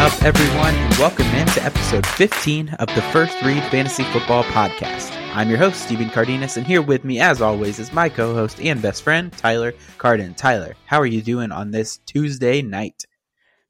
[0.00, 5.14] Up, everyone, and welcome in to episode 15 of the First Read Fantasy Football Podcast.
[5.34, 8.62] I'm your host, Steven Cardenas, and here with me, as always, is my co host
[8.62, 10.32] and best friend, Tyler Carden.
[10.32, 13.04] Tyler, how are you doing on this Tuesday night?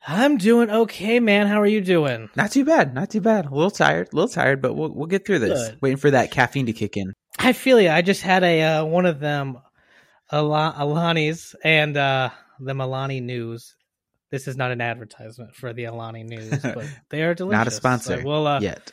[0.06, 1.48] I'm doing okay, man.
[1.48, 2.30] How are you doing?
[2.36, 3.46] Not too bad, not too bad.
[3.46, 5.70] A little tired, a little tired, but we'll, we'll get through this.
[5.70, 5.78] Good.
[5.82, 7.12] Waiting for that caffeine to kick in.
[7.40, 7.90] I feel you.
[7.90, 9.58] I just had a uh, one of them
[10.30, 13.74] Al- Alani's and uh, the Alani News.
[14.30, 17.58] This is not an advertisement for the Alani News, but they are delicious.
[17.58, 18.92] Not a sponsor So we'll, uh, yet.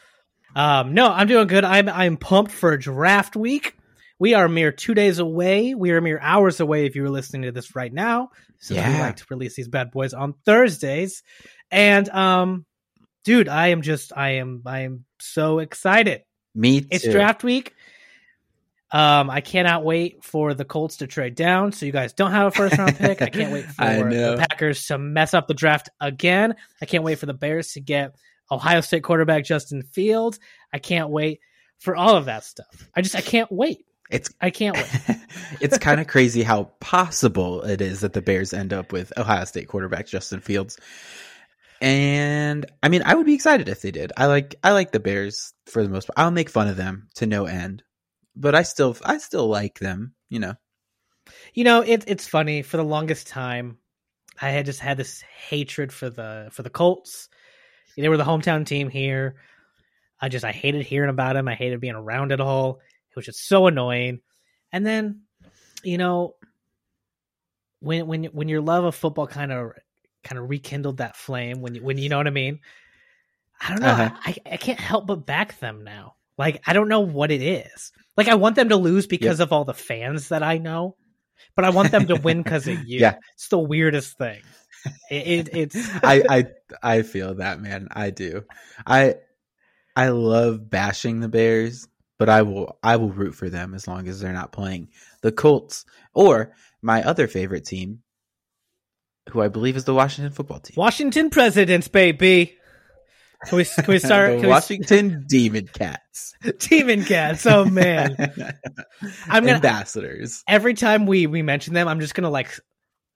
[0.56, 1.64] Um, no, I'm doing good.
[1.64, 3.76] I'm I'm pumped for draft week.
[4.20, 5.76] We are mere two days away.
[5.76, 8.30] We are mere hours away if you were listening to this right now.
[8.60, 9.00] So we Yeah.
[9.00, 11.22] like to release these bad boys on Thursdays.
[11.70, 12.66] And um,
[13.26, 16.24] dude, I am just I am I am so excited.
[16.56, 16.88] Me too.
[16.90, 17.76] It's draft week.
[18.90, 22.48] Um, I cannot wait for the Colts to trade down, so you guys don't have
[22.48, 23.22] a first round pick.
[23.22, 26.56] I can't wait for the Packers to mess up the draft again.
[26.82, 28.16] I can't wait for the Bears to get
[28.50, 30.40] Ohio State quarterback Justin Fields.
[30.72, 31.42] I can't wait
[31.80, 32.90] for all of that stuff.
[32.96, 33.86] I just I can't wait.
[34.10, 35.18] It's I can't wait.
[35.62, 39.44] it's kind of crazy how possible it is that the Bears end up with Ohio
[39.46, 40.80] State quarterback Justin Fields.
[41.82, 44.12] And I mean, I would be excited if they did.
[44.18, 46.18] I like I like the Bears for the most part.
[46.18, 47.84] I'll make fun of them to no end,
[48.40, 50.14] but I still I still like them.
[50.30, 50.54] You know,
[51.54, 52.62] You know, it, it's funny.
[52.62, 53.78] For the longest time,
[54.42, 57.30] I had just had this hatred for the for the Colts.
[57.96, 59.36] They were the hometown team here.
[60.22, 61.48] I just I hated hearing about them.
[61.48, 62.80] I hated being around it all.
[63.10, 64.20] It was just so annoying.
[64.72, 65.22] And then,
[65.84, 66.36] you know,
[67.80, 69.72] when when when your love of football kind of
[70.24, 72.60] kind of rekindled that flame, when you when you know what I mean.
[73.60, 73.88] I don't know.
[73.88, 74.16] Uh-huh.
[74.24, 76.14] I, I can't help but back them now.
[76.38, 77.92] Like I don't know what it is.
[78.18, 80.96] Like I want them to lose because of all the fans that I know,
[81.56, 83.00] but I want them to win because of you.
[83.00, 83.16] Yeah.
[83.36, 84.42] It's the weirdest thing.
[85.10, 86.46] It, it it's I I
[86.82, 87.88] I feel that man.
[87.92, 88.44] I do.
[88.86, 89.16] I
[89.96, 91.88] I love bashing the Bears,
[92.18, 94.90] but I will I will root for them as long as they're not playing
[95.22, 98.02] the Colts or my other favorite team,
[99.30, 100.76] who I believe is the Washington football team.
[100.78, 102.58] Washington Presidents, baby.
[103.46, 104.32] Can we can we start?
[104.34, 106.34] can we- Washington Demon Cats.
[106.60, 107.46] Demon Cats.
[107.46, 108.16] Oh man,
[109.28, 110.44] I'm gonna ambassadors.
[110.48, 112.60] every time we we mention them, I'm just gonna like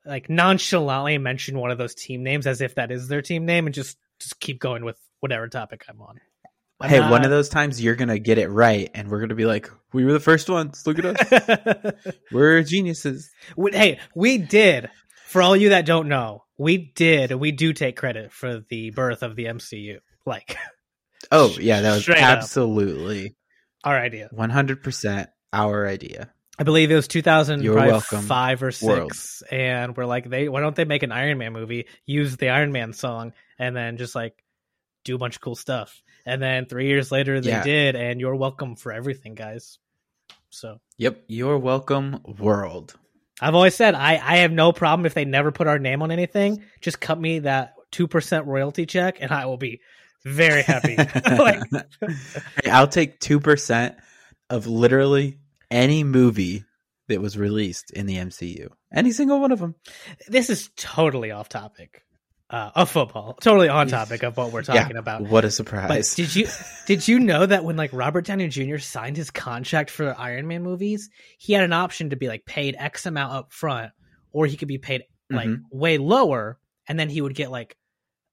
[0.06, 3.66] like nonchalantly mention one of those team names as if that is their team name,
[3.66, 6.20] and just just keep going with whatever topic I'm on.
[6.80, 9.36] I'm Hey, not- one of those times you're gonna get it right, and we're gonna
[9.36, 10.84] be like, "We were the first ones.
[10.86, 11.94] Look at us.
[12.32, 13.30] we're geniuses."
[13.72, 14.90] Hey, we did.
[15.28, 17.32] For all you that don't know, we did.
[17.34, 20.00] We do take credit for the birth of the MCU.
[20.32, 20.58] Like
[21.32, 23.36] Oh yeah, that was absolutely
[23.84, 24.30] our idea.
[24.32, 26.32] 100 percent our idea.
[26.60, 29.52] I believe it was 2000, You're welcome, five or six, world.
[29.52, 31.88] and we're like, they why don't they make an Iron Man movie?
[32.06, 34.44] Use the Iron Man song, and then just like
[35.04, 36.02] do a bunch of cool stuff.
[36.26, 37.64] And then three years later, they Yeah.
[37.64, 39.80] did, and you're welcome for everything, guys.
[40.50, 42.96] So Yep, you're welcome, world.
[43.42, 46.12] I've always said I I have no problem if they never put our name on
[46.12, 46.64] anything.
[46.82, 49.82] Just cut me that two percent royalty check, and I will be
[50.26, 50.96] very happy.
[51.26, 51.62] like
[52.64, 53.96] Hey, I'll take two percent
[54.50, 55.38] of literally
[55.70, 56.66] any movie
[57.08, 58.70] that was released in the MCU.
[58.94, 59.76] Any single one of them.
[60.28, 62.04] this is totally off topic
[62.50, 63.34] uh, of football.
[63.42, 65.22] Totally on topic of what we're talking about.
[65.22, 65.88] What a surprise!
[65.88, 66.34] But surprise!
[66.34, 66.48] did you
[66.86, 68.78] did you know that when like Robert Downey Jr.
[68.78, 72.46] signed his contract for the Iron Man movies, he had an option to be like
[72.46, 73.92] paid X amount up front,
[74.32, 75.62] or he could be paid like Mhm.
[75.72, 77.78] way lower, and then he would get like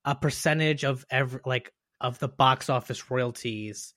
[0.05, 3.95] a percentage of every like of the box office royalties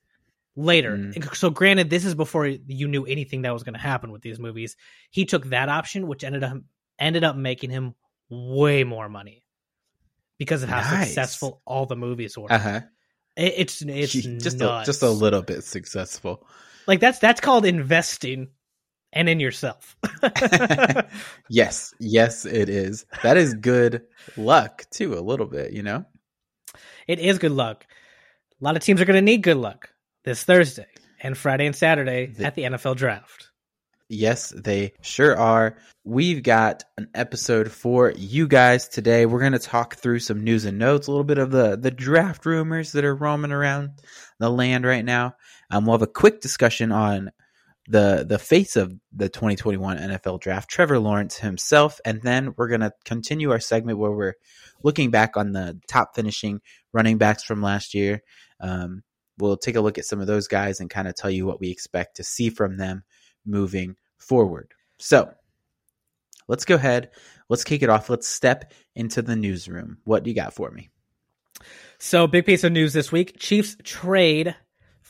[0.56, 0.97] later.
[0.97, 1.35] Mm.
[1.35, 4.39] So granted, this is before you knew anything that was going to happen with these
[4.39, 4.75] movies.
[5.09, 6.57] He took that option, which ended up
[7.00, 7.95] ended up making him
[8.29, 9.44] way more money
[10.38, 11.07] because of how Nice.
[11.07, 12.52] successful all the movies were.
[12.52, 12.81] Uh huh.
[13.35, 16.46] It, it's it's Just a, just a little bit successful.
[16.87, 18.49] like that's that's called investing
[19.14, 19.96] and in yourself.
[21.49, 23.05] yes, yes, it is.
[23.23, 24.03] That is good
[24.37, 25.17] luck too.
[25.17, 26.05] A little bit, you know.
[27.08, 27.86] It is good luck.
[28.59, 29.90] A lot of teams are going to need good luck
[30.24, 30.86] this Thursday
[31.22, 33.50] and Friday and Saturday The- at the NFL draft.
[34.14, 35.78] Yes, they sure are.
[36.03, 39.26] We've got an episode for you guys today.
[39.26, 41.92] We're going to talk through some news and notes, a little bit of the, the
[41.92, 43.92] draft rumors that are roaming around
[44.38, 45.36] the land right now.
[45.70, 47.32] Um, we'll have a quick discussion on
[47.87, 52.81] the the face of the 2021 NFL draft, Trevor Lawrence himself, and then we're going
[52.81, 54.35] to continue our segment where we're
[54.83, 56.61] looking back on the top finishing
[56.93, 58.22] running backs from last year.
[58.59, 59.03] Um,
[59.37, 61.59] we'll take a look at some of those guys and kind of tell you what
[61.59, 63.03] we expect to see from them
[63.45, 64.72] moving forward.
[64.99, 65.31] So
[66.47, 67.09] let's go ahead.
[67.49, 68.09] Let's kick it off.
[68.09, 69.97] Let's step into the newsroom.
[70.03, 70.89] What do you got for me?
[71.99, 74.55] So, big piece of news this week Chiefs trade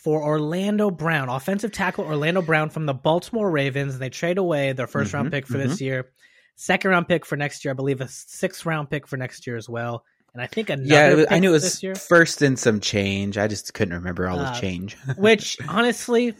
[0.03, 3.93] for Orlando Brown, offensive tackle Orlando Brown from the Baltimore Ravens.
[3.93, 6.11] And they trade away their 1st round Mhm, pick for this year,
[6.55, 9.57] second round pick for next year, I believe a sixth round pick for next year
[9.57, 10.03] as well.
[10.33, 13.37] And I think another Yeah, was, I knew it was first in some change.
[13.37, 14.95] I just couldn't remember all Uh, the change.
[15.17, 16.35] which honestly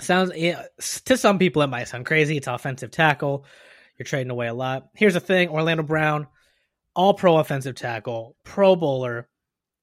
[0.00, 0.64] sounds yeah,
[1.06, 2.36] to some people it might sound crazy.
[2.36, 3.44] It's offensive tackle.
[3.98, 4.88] You're trading away a lot.
[4.94, 6.28] Here's the thing: Orlando Brown,
[6.94, 9.28] all pro offensive tackle, Pro Bowler,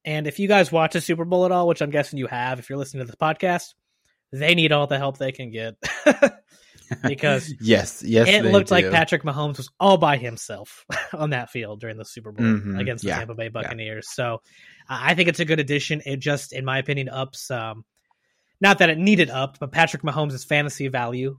[0.05, 2.59] and if you guys watch the Super Bowl at all, which I'm guessing you have,
[2.59, 3.73] if you're listening to this podcast,
[4.31, 5.75] they need all the help they can get
[7.03, 8.89] because yes, yes, it looked like.
[8.91, 13.03] Patrick Mahomes was all by himself on that field during the Super Bowl Mhm, against
[13.03, 14.07] the yeah, Tampa Bay Buccaneers.
[14.13, 14.41] So
[14.89, 16.01] I I think it's a good addition.
[16.05, 17.49] It just, in my opinion, ups.
[17.51, 17.85] Um,
[18.61, 21.37] not that it needed upped, but Patrick Mahomes' fantasy value,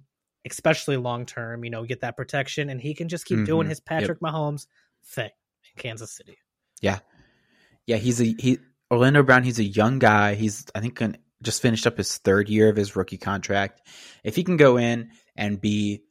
[0.49, 1.65] especially long term.
[1.65, 4.67] You know, get that protection, and he can just keep doing Mhm, his Patrick Mahomes
[5.05, 5.31] thing
[5.65, 6.39] in Kansas City.
[6.81, 6.99] Yeah,
[7.94, 8.59] he's a he.
[8.91, 9.44] Orlando Brown.
[9.44, 10.35] He's a young guy.
[10.35, 13.81] He's I think an, just finished up his third year of his rookie contract.
[14.25, 16.03] If he can go in and be,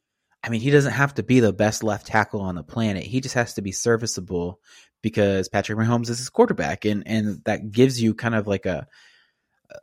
[0.42, 3.04] I mean, he doesn't have to be the best left tackle on the planet.
[3.04, 4.60] He just has to be serviceable
[5.02, 8.86] because Patrick Mahomes is his quarterback, and and that gives you kind of like a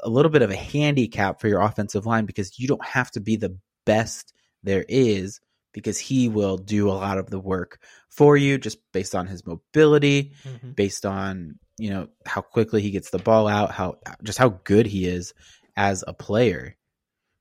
[0.02, 3.20] a little bit of a handicap for your offensive line because you don't have to
[3.20, 5.42] be the best there is
[5.74, 7.80] because he will do a lot of the work
[8.10, 10.72] for you just based on his mobility mm-hmm.
[10.72, 14.86] based on you know how quickly he gets the ball out, how just how good
[14.86, 15.34] he is
[15.76, 16.76] as a player.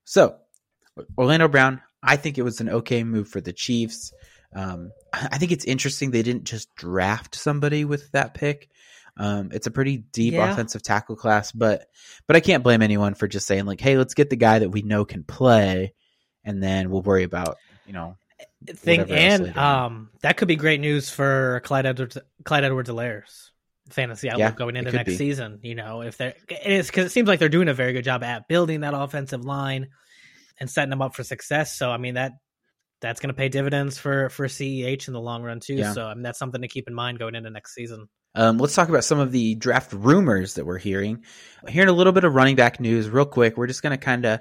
[0.05, 0.35] So
[1.17, 4.11] Orlando Brown, I think it was an okay move for the Chiefs.
[4.55, 8.69] Um, I think it's interesting they didn't just draft somebody with that pick.
[9.15, 10.51] Um, it's a pretty deep Yeah.
[10.51, 11.85] offensive tackle class, but
[12.27, 14.69] but I can't blame anyone for just saying like, "Hey, let's get the guy that
[14.69, 15.93] we know can play,
[16.43, 18.17] and then we'll worry about you know."
[18.65, 23.51] thing, and um, that could be great news for Clyde Edwards, Clyde Edwards-Helaire's
[23.89, 25.17] fantasy outlook Yeah, going into next be.
[25.17, 25.59] season.
[25.61, 28.03] You know, if they're it is because it seems like they're doing a very good
[28.03, 29.89] job at building that offensive line
[30.59, 31.75] and setting them up for success.
[31.75, 32.33] So, I mean that
[33.01, 35.75] that's going to pay dividends for for CEH in the long run too.
[35.75, 35.93] Yeah.
[35.93, 38.07] So, I mean that's something to keep in mind going into next season.
[38.35, 41.23] Um, let's talk about some of the draft rumors that we're hearing.
[41.67, 43.57] Hearing a little bit of running back news real quick.
[43.57, 44.39] We're just going to kind of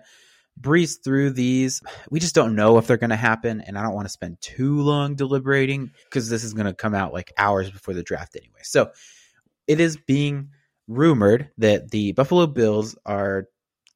[0.57, 1.83] breeze through these.
[2.11, 4.41] We just don't know if they're going to happen, and I don't want to spend
[4.41, 8.35] too long deliberating because this is going to come out like hours before the draft
[8.37, 8.61] anyway.
[8.63, 8.91] So
[9.73, 10.51] it is being
[10.89, 13.47] rumored that the Buffalo Bills are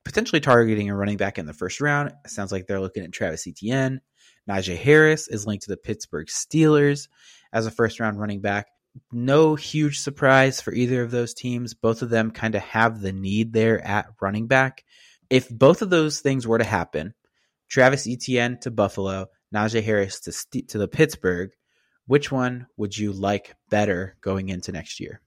[0.04, 2.12] potentially targeting a running back in the first round.
[2.24, 4.00] It sounds like they're looking at Travis Etienne.
[4.48, 7.08] Najee Harris is linked to the Pittsburgh Steelers
[7.52, 8.66] as a first round running back
[9.12, 11.74] no huge surprise for either of those teams.
[11.74, 14.84] Both of them kind of have the need there at running back.
[15.30, 17.14] If both of those things were to happen,
[17.68, 21.50] Travis Etienne to Buffalo, Najee Harris to to the Pittsburgh,
[22.06, 25.20] which one would you like better going into next year?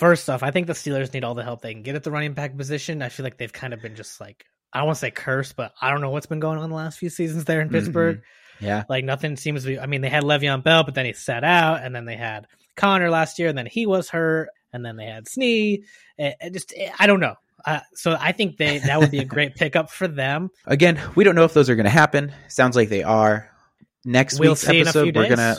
[0.00, 2.10] First off, I think the Steelers need all the help they can get at the
[2.10, 3.02] running back position.
[3.02, 5.56] I feel like they've kind of been just like I don't want to say cursed,
[5.56, 8.22] but I don't know what's been going on the last few seasons there in Pittsburgh.
[8.60, 9.78] Yeah, Like nothing seems to be.
[9.78, 12.46] I mean, they had Le'Veon Bell, but then he sat out, and then they had
[12.76, 15.46] Conner last year, and then he was hurt, and then they had Snell.
[15.46, 15.84] It,
[16.18, 17.34] it just eh, I don't know.
[17.64, 20.50] Uh, so I think they that would be a great pickup for them.
[20.66, 22.32] again, we don't know if those are going to happen.
[22.48, 23.50] Sounds like they are.
[24.04, 25.36] Next We'll week's see in a episode, we're days.
[25.36, 25.56] gonna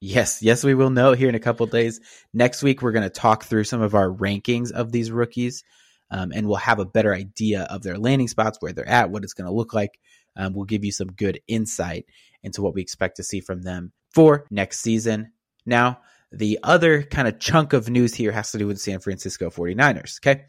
[0.00, 2.00] Yes, yes, we will know here in a couple days.
[2.34, 5.64] Next week, we're going to talk through some of our rankings of these rookies,
[6.10, 9.24] um, and we'll have a better idea of their landing spots, where they're at, what
[9.24, 9.98] it's going to look like.
[10.36, 12.04] Um, we'll give you some good insight
[12.42, 15.32] into what we expect to see from them for next season.
[15.64, 16.00] Now,
[16.30, 20.20] the other kind of chunk of news here has to do with San Francisco 49ers.
[20.20, 20.44] Okay.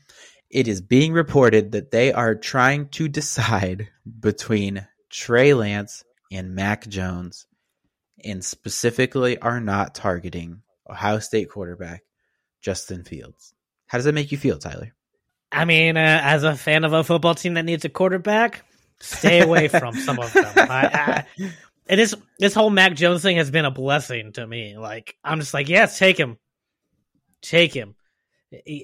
[0.50, 3.90] It is being reported that they are trying to decide
[4.20, 7.47] between Trey Lance and Mac Jones
[8.24, 12.04] and specifically are not targeting Ohio State quarterback
[12.62, 13.54] Justin Fields.
[13.88, 14.94] How does that make you feel, Tyler?
[15.52, 18.64] I mean, uh, as a fan of a football team that needs a quarterback,
[19.00, 20.52] stay away from some of them.
[20.58, 21.50] I, I,
[21.90, 24.78] it is this whole Mac Jones thing has been a blessing to me.
[24.78, 26.38] Like I'm just like, yes, take him,
[27.42, 27.96] take him.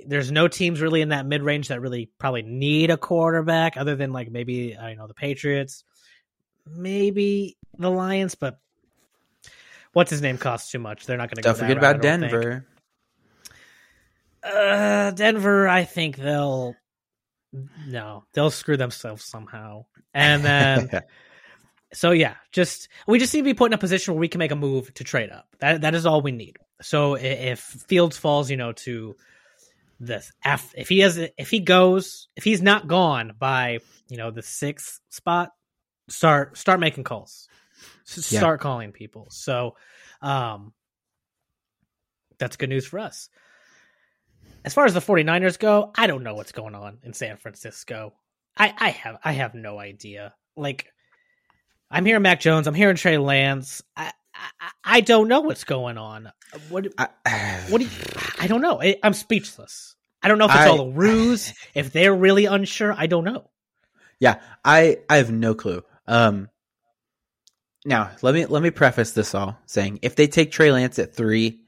[0.05, 3.95] There's no teams really in that mid range that really probably need a quarterback, other
[3.95, 5.83] than like maybe I know the Patriots,
[6.65, 8.59] maybe the Lions, but
[9.93, 11.05] what's his name costs too much.
[11.05, 11.41] They're not going to.
[11.41, 12.65] Don't forget about Denver.
[14.43, 16.75] Uh, Denver, I think they'll
[17.87, 19.85] no, they'll screw themselves somehow.
[20.13, 20.89] And then
[21.93, 24.39] so yeah, just we just need to be put in a position where we can
[24.39, 25.47] make a move to trade up.
[25.59, 26.57] That that is all we need.
[26.81, 29.15] So if Fields falls, you know, to
[29.99, 34.31] this F, if he has if he goes if he's not gone by you know
[34.31, 35.51] the sixth spot,
[36.09, 37.47] start start making calls,
[38.29, 38.39] Yeah.
[38.39, 39.27] start calling people.
[39.31, 39.75] So,
[40.21, 40.73] um,
[42.37, 43.29] that's good news for us.
[44.65, 48.13] as far as the 49ers go, I don't know what's going on in San Francisco.
[48.57, 50.33] I, I have I have no idea.
[50.55, 50.87] Like
[51.89, 53.81] I'm hearing Mac Jones, I'm hearing Trey Lance.
[53.95, 56.31] I I, I don't know what's going on.
[56.69, 57.07] What I,
[57.69, 57.91] what do you,
[58.39, 58.81] I don't know.
[58.81, 59.95] I, I'm speechless.
[60.21, 62.93] I don't know if it's I- all a ruse, if they're really unsure.
[62.97, 63.49] I don't know.
[64.19, 65.83] Yeah, I I have no clue.
[66.07, 66.49] Um
[67.85, 71.15] now, let me let me preface this all saying if they take Trey Lance at
[71.15, 71.59] 3,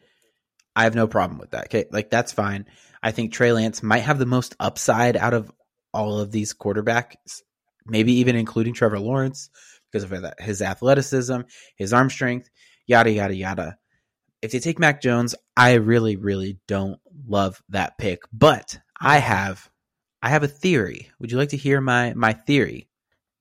[0.76, 1.66] I have no problem with that.
[1.66, 1.86] Okay?
[1.92, 2.66] Like that's fine.
[3.04, 5.52] I think Trey Lance might have the most upside out of
[5.94, 7.42] all of these quarterbacks,
[7.86, 9.50] maybe even including Trevor Lawrence
[9.92, 11.42] because of his athleticism,
[11.78, 12.50] his arm strength,
[12.88, 13.78] yada yada yada.
[14.42, 19.70] If they take Mac Jones, I really really don't love that pick, but I have
[20.22, 21.12] I have a theory.
[21.20, 22.90] Would you like to hear my my theory?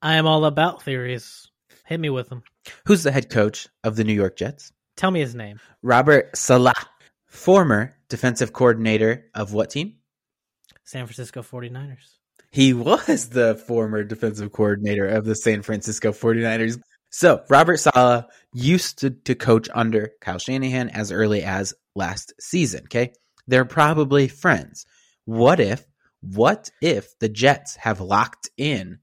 [0.02, 1.50] I am all about theories.
[1.86, 2.42] Hit me with them.
[2.86, 4.72] Who's the head coach of the New York Jets?
[4.96, 5.60] Tell me his name.
[5.82, 6.72] Robert Saleh,
[7.26, 9.96] former defensive coordinator of what team?
[10.84, 12.16] San Francisco 49ers.
[12.50, 16.80] He was the former defensive coordinator of the San Francisco 49ers.
[17.10, 22.84] So, Robert Saleh used to, to coach under Kyle Shanahan as early as last season,
[22.84, 23.12] okay?
[23.46, 24.86] They're probably friends.
[25.24, 25.84] What if
[26.20, 28.98] what if the Jets have locked in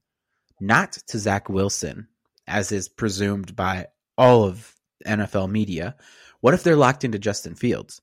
[0.60, 2.08] not to Zach Wilson
[2.46, 4.74] as is presumed by all of
[5.06, 5.96] NFL media?
[6.40, 8.02] What if they're locked into Justin Fields?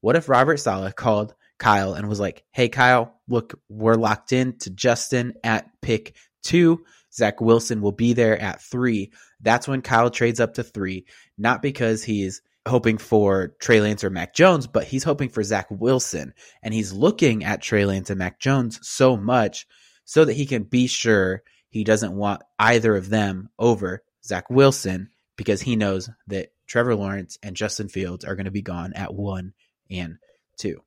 [0.00, 4.58] What if Robert Saleh called Kyle and was like, "Hey Kyle, look, we're locked in
[4.58, 6.84] to Justin at pick 2.
[7.12, 11.06] Zach Wilson will be there at 3." That's when Kyle trades up to 3,
[11.38, 15.66] not because he's hoping for Trey Lance or Mac Jones, but he's hoping for Zach
[15.70, 19.66] Wilson and he's looking at Trey Lance and Mac Jones so much
[20.04, 21.42] so that he can be sure
[21.74, 27.36] he doesn't want either of them over Zach Wilson because he knows that Trevor Lawrence
[27.42, 29.52] and Justin Fields are going to be gone at 1
[29.90, 30.18] and
[30.58, 30.80] 2.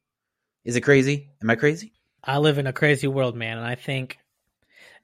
[0.64, 1.28] Is it crazy?
[1.42, 1.92] Am I crazy?
[2.24, 4.18] I live in a crazy world, man, and I think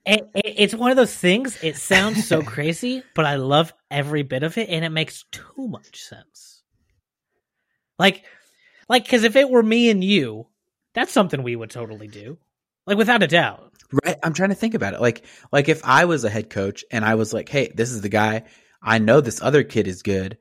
[0.06, 1.62] it, it, it's one of those things.
[1.62, 5.68] It sounds so crazy, but I love every bit of it, and it makes too
[5.68, 6.62] much sense.
[7.98, 8.24] Like,
[8.88, 10.46] like because if it were me and you,
[10.94, 12.38] that's something we would totally do,
[12.86, 13.72] like without a doubt.
[14.04, 14.16] Right.
[14.22, 15.00] I'm trying to think about it.
[15.00, 18.00] Like, like if I was a head coach and I was like, "Hey, this is
[18.00, 18.44] the guy.
[18.82, 20.38] I know this other kid is good."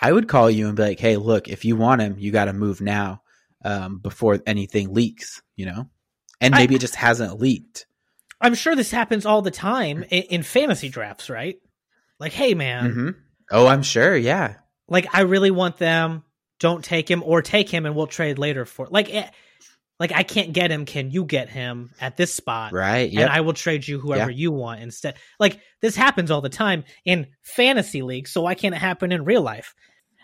[0.00, 2.46] I would call you and be like, "Hey, look, if you want him, you got
[2.46, 3.22] to move now,
[3.64, 5.90] um, before anything leaks." You know,
[6.40, 7.86] and I- maybe it just hasn't leaked.
[8.40, 11.56] I'm sure this happens all the time in, in fantasy drafts, right?
[12.20, 13.08] Like, hey, man, hmm
[13.50, 14.14] Oh, I'm sure.
[14.16, 14.56] Yeah.
[14.88, 16.24] like I really want them.
[16.58, 19.28] Don't take him, or take him, and we'll trade later for like, eh,
[19.98, 20.84] like I can't get him.
[20.84, 22.72] Can you get him at this spot?
[22.72, 23.12] Right.
[23.12, 24.36] and I will trade you whoever Yeah.
[24.36, 25.16] you want instead.
[25.40, 29.24] Like this happens all the time in fantasy leagues, so why can't it happen in
[29.24, 29.74] real life?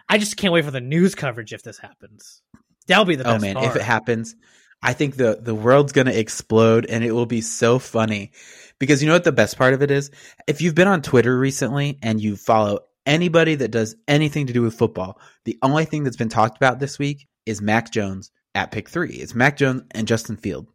[0.09, 2.43] I just can't wait for the news coverage if this happens.
[2.87, 3.67] That'll be the oh man, part.
[3.69, 4.35] if it happens,
[4.83, 8.33] I think the the world's gonna explode, and it will be so funny.
[8.79, 10.11] Because you know what the best part of it is?
[10.49, 14.63] If you've been on Twitter recently and you follow anybody that does anything to do
[14.63, 18.71] with football, the only thing that's been talked about this week is Mac Jones at
[18.71, 19.15] pick three.
[19.15, 20.69] It's Mac Jones and Justin Field.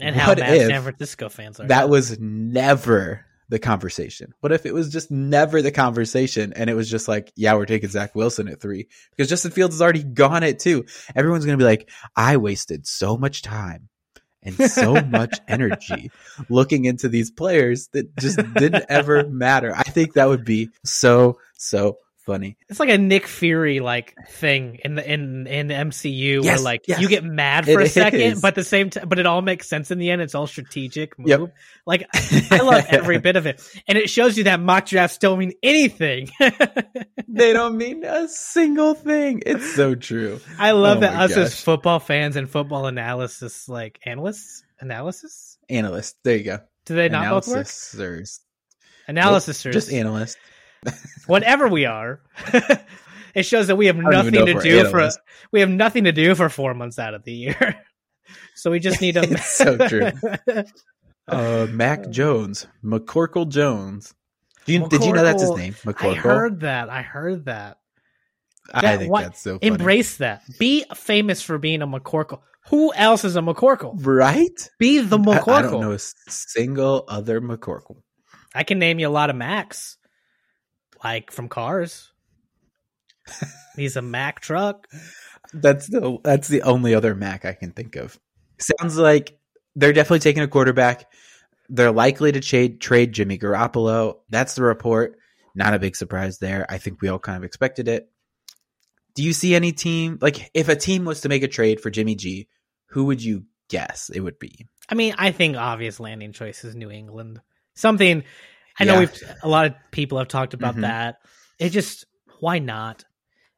[0.00, 1.66] and how what mad San Francisco fans are.
[1.66, 4.34] That was never the conversation.
[4.40, 7.66] What if it was just never the conversation and it was just like, yeah, we're
[7.66, 10.84] taking Zach Wilson at three because Justin Fields is already gone at two.
[11.16, 13.88] Everyone's going to be like, I wasted so much time
[14.42, 16.10] and so much energy
[16.50, 19.74] looking into these players that just didn't ever matter.
[19.74, 21.98] I think that would be so, so
[22.28, 22.58] funny.
[22.68, 26.82] It's like a Nick Fury like thing in the in in the MCU where like
[26.86, 27.00] yes.
[27.00, 28.40] you get mad for It a second, is.
[28.42, 30.20] but the same time, but it all makes sense in the end.
[30.20, 31.28] It's all strategic move.
[31.28, 31.54] Yep.
[31.86, 32.06] Like
[32.50, 35.52] I love every bit of it, and it shows you that mock drafts don't mean
[35.62, 36.28] anything.
[37.28, 39.42] they don't mean a single thing.
[39.46, 40.38] It's so true.
[40.58, 45.56] I love Oh that us as football fans and football analysis, like analysts, analysis.
[45.70, 46.16] Analyst.
[46.22, 46.58] There you go.
[46.84, 47.66] Do they not both work?
[49.08, 50.36] Analysis, Just analyst.
[51.26, 52.20] whatever we are.
[53.34, 55.18] it shows that we have nothing to do for analysts.
[55.52, 57.82] we have nothing to do for four months out of the year.
[58.54, 59.22] so we just need to.
[59.22, 60.10] It's so true.
[61.28, 64.14] Uh, Mac Jones, McCorkle Jones.
[64.64, 65.74] Do you, did you know that's his name?
[65.84, 66.12] McCorkle.
[66.12, 66.90] I heard that.
[66.90, 67.78] I heard that.
[68.72, 69.72] I think what- that's so funny.
[69.72, 70.42] Embrace that.
[70.58, 72.40] Be famous for being a McCorkle.
[72.68, 73.94] Who else is a McCorkle?
[74.06, 74.70] right?
[74.78, 75.48] Be the McCorkle.
[75.52, 78.02] I don't know a single other McCorkle.
[78.54, 79.97] I can name you a lot of Macs,
[81.02, 82.12] like from Cars.
[83.76, 84.86] He's a Mac truck.
[85.52, 88.18] That's the that's the only other Mac I can think of.
[88.58, 89.38] Sounds like
[89.76, 91.10] they're definitely taking a quarterback.
[91.68, 94.18] They're likely to trade trade Jimmy Garoppolo.
[94.28, 95.18] That's the report.
[95.54, 96.66] Not a big surprise there.
[96.68, 98.10] I think we all kind of expected it.
[99.14, 101.90] Do you see any team like if a team was to make a trade for
[101.90, 102.48] Jimmy G,
[102.90, 104.66] who would you guess it would be?
[104.88, 107.40] I mean, I think obvious landing choice is New England.
[107.74, 108.24] Something
[108.78, 108.98] I know Yeah.
[109.00, 110.82] we've a lot of people have talked about Mhm.
[110.82, 111.20] that.
[111.58, 112.04] It just
[112.40, 113.04] why not?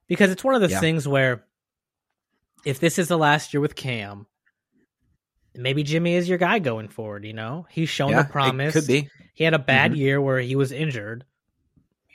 [0.07, 0.81] Because it's one of those Yeah.
[0.81, 1.45] things where
[2.65, 4.27] if this is the last year with Cam,
[5.55, 7.67] maybe Jimmy is your guy going forward, you know?
[7.71, 8.73] He's shown yeah, the promise.
[8.75, 9.09] Could be.
[9.35, 9.97] He had a bad Mhm.
[9.97, 11.25] year where he was injured.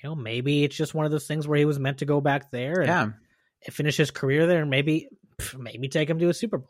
[0.01, 2.21] You know, maybe it's just one of those things where he was meant to go
[2.21, 3.71] back there and Yeah.
[3.71, 5.09] finish his career there and maybe
[5.57, 6.69] maybe take him to a Super Bowl.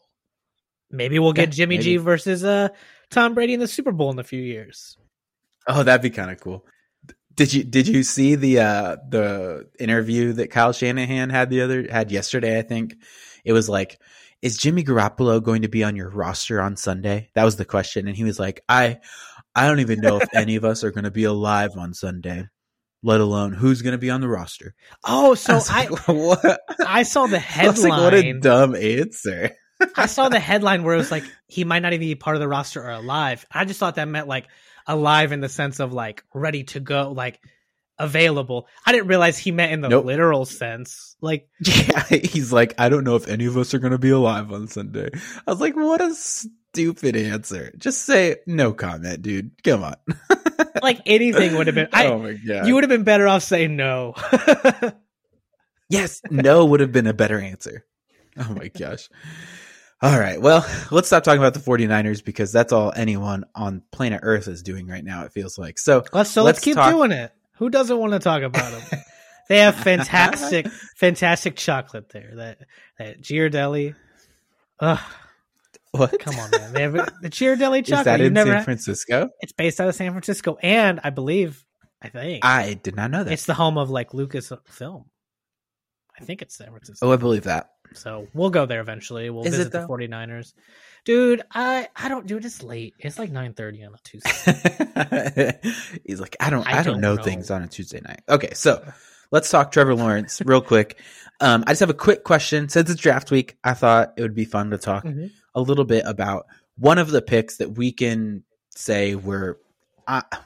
[0.89, 2.69] Maybe we'll get Yeah, Jimmy G versus uh
[3.11, 4.97] Tom Brady in the Super Bowl in a few years.
[5.67, 6.65] Oh, that'd be kind of cool.
[7.33, 11.87] Did you did you see the uh the interview that Kyle Shanahan had the other
[11.89, 12.95] had yesterday, I think?
[13.43, 13.99] It was like
[14.41, 17.29] is Jimmy Garoppolo going to be on your roster on Sunday?
[17.33, 18.99] That was the question and he was like, "I
[19.55, 22.47] I don't even know if any of us are going to be alive on Sunday,
[23.03, 26.61] let alone who's going to be on the roster." Oh, so I like, what?
[26.85, 29.51] I saw the I was like, what a dumb answer.
[29.97, 32.39] I saw the headline where it was like he might not even be part of
[32.39, 33.45] the roster or alive.
[33.51, 34.47] I just thought that meant like
[34.87, 37.39] alive in the sense of like ready to go, like
[37.97, 38.67] available.
[38.85, 40.05] I didn't realize he meant in the Nope.
[40.05, 41.15] literal sense.
[41.21, 44.09] Like Yeah, he's like, I don't know if any of us are going to be
[44.09, 45.09] alive on Sunday.
[45.47, 47.71] I was like, what a stupid answer.
[47.77, 49.51] Just say no comment, dude.
[49.63, 49.95] Come on.
[50.83, 52.67] like anything would have been I oh my god.
[52.67, 54.13] you would have been better off saying no.
[55.89, 57.85] yes, no would have been a better answer.
[58.37, 59.09] Oh my gosh.
[60.05, 60.39] All right.
[60.39, 64.61] Well, let's stop talking about the 49ers because that's all anyone on planet Earth is
[64.61, 65.79] doing right now, it feels like.
[65.79, 67.31] So, let's so let's, Let's keep talk- doing it.
[67.57, 68.99] Who doesn't want to talk about them?
[69.49, 72.33] they have fantastic, fantastic chocolate there.
[72.35, 72.57] That
[72.99, 73.95] that Ghirardelli.
[74.81, 74.99] Ugh,
[75.91, 76.19] what?
[76.19, 76.73] come on, man.
[76.73, 77.99] They have the Ghirardelli chocolate.
[77.99, 79.29] Is that in never San had- Francisco?
[79.39, 81.65] it's based out of San Francisco, and I believe,
[82.01, 83.31] I think I did not know that.
[83.33, 85.05] it's the home of like Lucas Film.
[86.19, 87.07] I think it's San Francisco.
[87.07, 87.69] oh, I believe that.
[87.95, 89.29] So we'll go there eventually.
[89.29, 89.87] We'll Is visit the though?
[89.87, 90.53] 49ers.
[91.03, 92.45] Dude, I I don't do it.
[92.45, 92.95] It's late.
[92.99, 95.59] It's like 9:30 on a Tuesday.
[96.05, 97.23] He's like, I don't, I I, don't, don't know, know.
[97.23, 98.21] things on a Tuesday night.
[98.27, 98.83] Okay, so
[99.31, 100.97] let's talk Trevor Lawrence real quick.
[101.41, 102.69] Um, I just have a quick question.
[102.69, 105.31] Since it's draft week, I thought it would be fun to talk Mhm.
[105.53, 108.43] a little bit about one of the picks that we can
[108.75, 109.57] say we're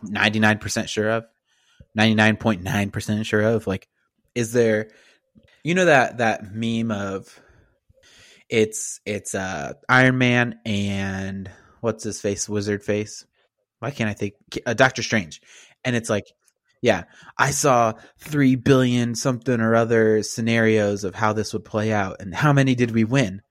[0.04, 1.26] ninety nine percent sure of,
[1.96, 3.66] ninety nine point nine percent sure of.
[3.66, 3.88] Like,
[4.36, 4.90] is there,
[5.70, 7.40] you know that that meme of
[8.50, 11.48] it's it's uh Iron Man and
[11.82, 13.24] what's his face, Wizard face.
[13.78, 14.34] Why can't I think?
[14.66, 15.44] Uh, Doctor Strange,
[15.86, 16.26] and it's like,
[16.82, 17.04] yeah,
[17.38, 22.34] I saw three billion something or other scenarios of how this would play out, and
[22.34, 23.44] how many did we win?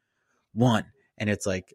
[0.55, 0.87] One,
[1.19, 1.73] and it's like,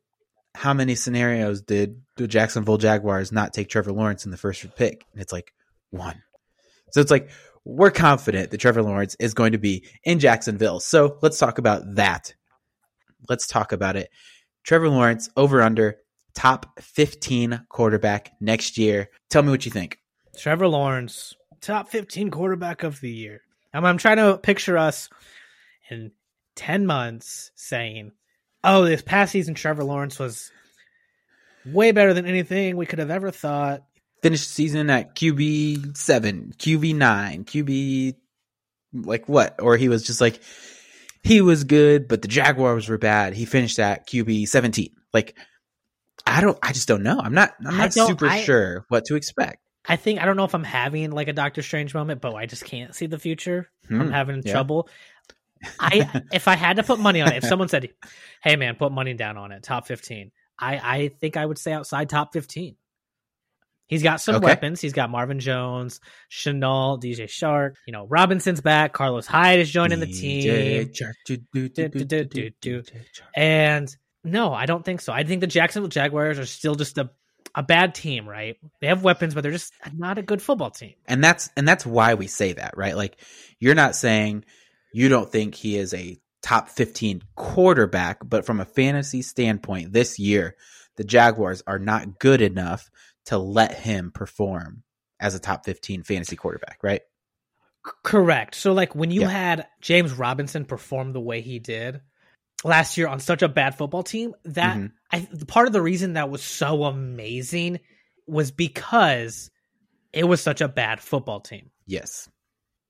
[0.56, 5.06] how many scenarios did the Jacksonville Jaguars not take Trevor Lawrence in the first pick?
[5.14, 5.54] And it's like
[5.90, 6.22] one.
[6.92, 7.30] So it's like
[7.66, 10.80] we're confident that Trevor Lawrence is going to be in Jacksonville.
[10.80, 12.34] So let's talk about that.
[13.30, 14.10] Let's talk about it.
[14.64, 15.98] Trevor Lawrence over under
[16.34, 19.10] top 15 quarterback next year.
[19.30, 20.00] Tell me what you think.
[20.38, 23.42] Trevor Lawrence, top 15 quarterback of the year.
[23.74, 25.10] I'm, I'm trying to picture us
[25.90, 26.12] in
[26.56, 28.12] 10 months saying,
[28.64, 30.52] oh, this past season, Trevor Lawrence was
[31.66, 33.84] way better than anything we could have ever thought.
[34.24, 38.16] Finished the season at QB 7, QB 9, QB
[38.94, 39.62] like what?
[39.62, 40.40] Or he was just like
[41.24, 43.34] he was good, but the Jaguars were bad.
[43.34, 44.90] He finished at QB 17.
[45.14, 45.36] Like
[46.26, 47.20] I don't I just don't know.
[47.20, 49.58] I'm not I'm not super I- sure what to expect.
[49.86, 52.46] I think, I don't know if I'm having like a Doctor Strange moment, but I
[52.46, 53.70] just can't see the future.
[53.90, 54.54] I'm Hmm, having yeah.
[54.54, 54.88] trouble.
[55.78, 57.90] I if I had to put money on it, if someone said,
[58.42, 61.74] "Hey man, put money down on it, top 15," I I think I would say
[61.74, 62.78] outside top 15.
[63.88, 64.46] He's got some okay.
[64.46, 64.82] weapons.
[64.82, 66.00] He's got Marvin Jones,
[66.32, 67.76] Shenault, DJ Chark.
[67.86, 68.94] You know, Robinson's back.
[68.94, 70.50] Carlos Hyde is joining the team.
[73.36, 75.12] And no, I don't think so.
[75.14, 77.10] I think the Jacksonville Jaguars are still just a
[77.56, 78.58] a bad team, right?
[78.82, 80.94] They have weapons, but they're just not a good football team.
[81.08, 82.96] And that's and that's why we say that, right?
[82.96, 83.18] Like
[83.60, 84.46] you're not saying
[84.94, 90.20] you don't think he is a top 15 quarterback, but from a fantasy standpoint this
[90.20, 90.56] year,
[90.98, 92.90] the Jaguars are not good enough
[93.26, 94.84] to let him perform
[95.20, 97.02] as a top 15 fantasy quarterback, right?
[98.04, 98.56] Correct.
[98.56, 99.30] So like when you Yeah.
[99.30, 102.02] had James Robinson perform the way he did
[102.64, 104.92] last year on such a bad football team, that Mhm.
[105.12, 107.80] I part of the reason that was so amazing
[108.26, 109.52] was because
[110.14, 111.72] it was such a bad football team.
[111.86, 112.30] Yes.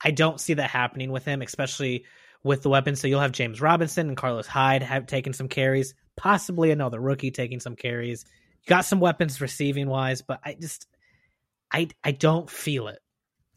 [0.03, 2.05] I don't see that happening with him, especially
[2.43, 2.99] with the weapons.
[2.99, 7.31] So you'll have James Robinson and Carlos Hyde have taken some carries, possibly another rookie
[7.31, 8.25] taking some carries.
[8.67, 10.87] Got some weapons receiving wise, but I just
[11.71, 12.99] I I don't feel it.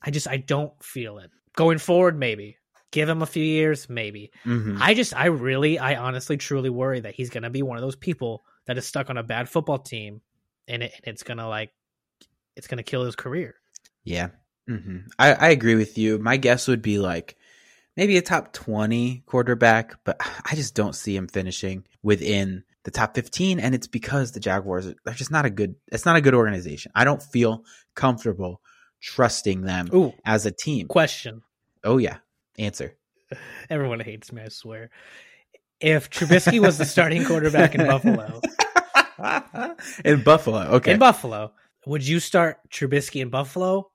[0.02, 1.30] I just I don't feel it.
[1.56, 2.58] Going forward, maybe.
[2.92, 4.30] Give him a few years, maybe.
[4.44, 4.78] Mhm.
[4.80, 7.82] I just, I really, I honestly, truly worry that he's going to be one of
[7.82, 10.22] those people that is stuck on a bad football team,
[10.68, 11.72] and, it, it's going to like,
[12.54, 13.56] it's going to kill his career.
[14.04, 14.28] Yeah.
[14.70, 15.08] Mm-hmm.
[15.18, 16.18] I, I agree with you.
[16.18, 17.36] My guess would be like
[17.96, 20.16] maybe a top 20 quarterback, but
[20.50, 23.60] I just don't see him finishing within the top 15.
[23.60, 26.34] And it's because the Jaguars, are- they're just not a good, it's not a good
[26.34, 26.92] organization.
[26.94, 28.62] I don't feel comfortable
[29.02, 30.86] trusting them Ooh, as a team.
[30.86, 31.42] question.
[31.84, 32.18] Oh, yeah.
[32.58, 32.96] Answer.
[33.70, 34.90] Everyone hates me, I swear.
[35.80, 38.40] If Trubisky was the starting quarterback in Buffalo,
[40.04, 40.60] in Buffalo.
[40.76, 40.92] Okay.
[40.92, 41.52] in Buffalo,
[41.84, 43.90] would you start Trubisky in Buffalo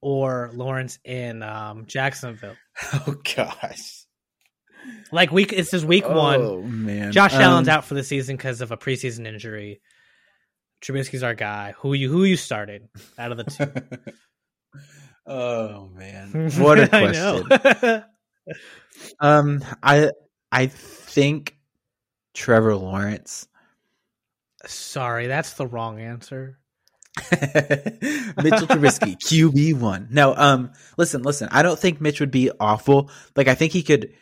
[0.00, 2.56] or Lawrence in um, Jacksonville?
[2.94, 4.05] oh, gosh.
[5.12, 6.40] Like week, this is week one.
[6.40, 7.12] Oh, man.
[7.12, 9.80] Josh Um, Allen's out for the season because of a preseason injury.
[10.82, 11.74] Trubisky's our guy.
[11.78, 14.82] Who you who you started out of the two?
[15.26, 16.50] oh, man.
[16.58, 17.48] What a I question.
[17.48, 18.02] know.
[19.20, 20.10] Um, I
[20.50, 21.54] I think
[22.34, 23.46] Trevor Lawrence,
[24.66, 26.58] Sorry, that's the wrong answer.
[27.30, 30.08] Mitchell Trubisky, QB one.
[30.10, 31.48] No, um, listen, listen.
[31.50, 33.10] I don't think Mitch would be awful.
[33.34, 34.12] Like, I think he could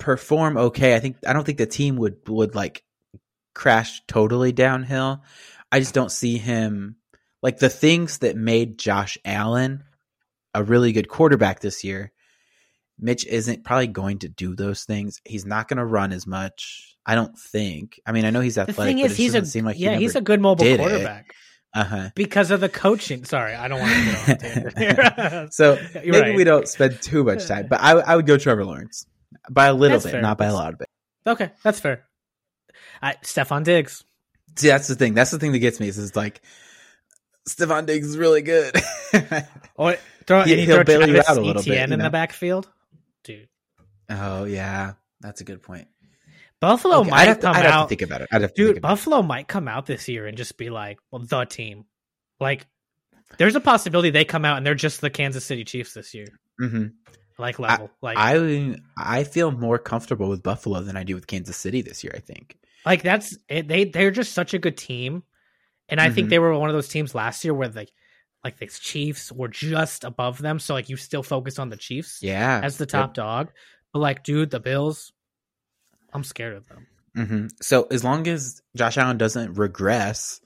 [0.00, 0.96] perform okay.
[0.96, 2.82] I think I don't think the team would would like
[3.54, 5.22] crash totally downhill.
[5.70, 6.96] I just don't see him
[7.42, 9.84] like the things that made Josh Allen
[10.52, 12.12] a really good quarterback this year.
[12.98, 15.20] Mitch isn't probably going to do those things.
[15.24, 16.96] He's not going to run as much.
[17.06, 17.98] I don't think.
[18.04, 18.76] I mean, I know he's athletic.
[18.76, 20.40] The thing but is, it he's a doesn't seem like yeah, he he's a good
[20.40, 20.78] mobile it.
[20.78, 21.34] quarterback
[21.72, 22.10] uh huh.
[22.14, 23.24] because of the coaching.
[23.24, 25.48] Sorry, I don't want to get on.
[25.50, 26.36] So You're maybe right.
[26.36, 29.06] we don't spend too much time, but I, I would go Trevor Lawrence
[29.50, 30.22] by a little That's bit, fair.
[30.22, 30.88] not by a lot of it.
[31.26, 32.04] Okay, that's fair.
[33.02, 34.04] I, Stefon Diggs.
[34.56, 35.14] See, that's the thing.
[35.14, 36.40] That's the thing that gets me is, is like
[37.48, 38.74] Stefon Diggs is really good.
[39.76, 42.04] Or throw, He- he'll bail you out a little bit, Etienne you in know?
[42.04, 42.68] the backfield,
[43.24, 43.48] dude.
[44.10, 45.88] oh yeah, that's a good point.
[46.60, 48.28] Buffalo Okay, might have to, come I'd have to out, think about it.
[48.30, 48.82] I'd have to dude.
[48.82, 51.86] Buffalo might come out this year and just be like, well, the team.
[52.38, 52.66] Like,
[53.38, 56.26] there's a possibility they come out and they're just the Kansas City Chiefs this year,
[56.58, 56.88] hmm
[57.40, 57.90] like level.
[58.02, 62.04] like, I I feel more comfortable with Buffalo than I do with Kansas City this
[62.04, 62.12] year.
[62.14, 62.56] I think.
[62.86, 65.22] like that's it, they they're just such a good team,
[65.88, 66.30] and I think Mhm.
[66.30, 67.90] they were one of those teams last year where like
[68.44, 72.18] like the Chiefs were just above them, so like you still focus on the Chiefs
[72.22, 73.50] Yeah, as the top dog,
[73.92, 75.12] but like, dude, the Bills,
[76.12, 76.86] I'm scared of them.
[77.14, 80.40] hmm So as long as Josh Allen doesn't regress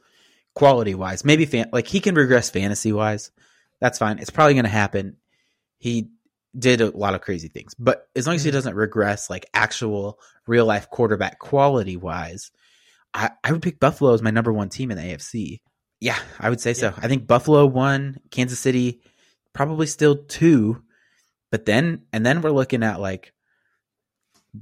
[0.54, 3.30] quality wise, maybe fan- like he can regress fantasy wise,
[3.80, 4.18] that's fine.
[4.18, 5.16] It's probably going to happen.
[5.78, 6.09] He
[6.58, 8.54] did a lot of crazy things, but as long as he Mhm.
[8.54, 12.50] doesn't regress like actual real life quarterback quality wise,
[13.12, 15.60] I, I would pick Buffalo as my number one team in the AFC.
[16.00, 16.92] Yeah, I would say so.
[16.96, 19.00] I think Buffalo one, Kansas City
[19.52, 20.82] probably still two,
[21.50, 23.32] but then and then we're looking at like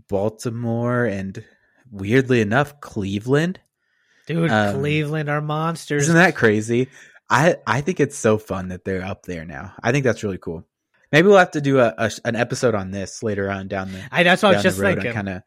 [0.09, 1.45] Baltimore and
[1.91, 3.61] weirdly enough Cleveland.
[4.27, 6.05] Dude, Um, Cleveland are monsters.
[6.05, 6.89] Isn't that crazy?
[7.29, 9.75] I I think it's so fun that they're up there now.
[9.83, 10.67] I think that's really cool.
[11.13, 14.03] Maybe we'll have to do a, a an episode on this later on down the
[14.11, 15.13] I that's what I was just thinking.
[15.13, 15.43] kind of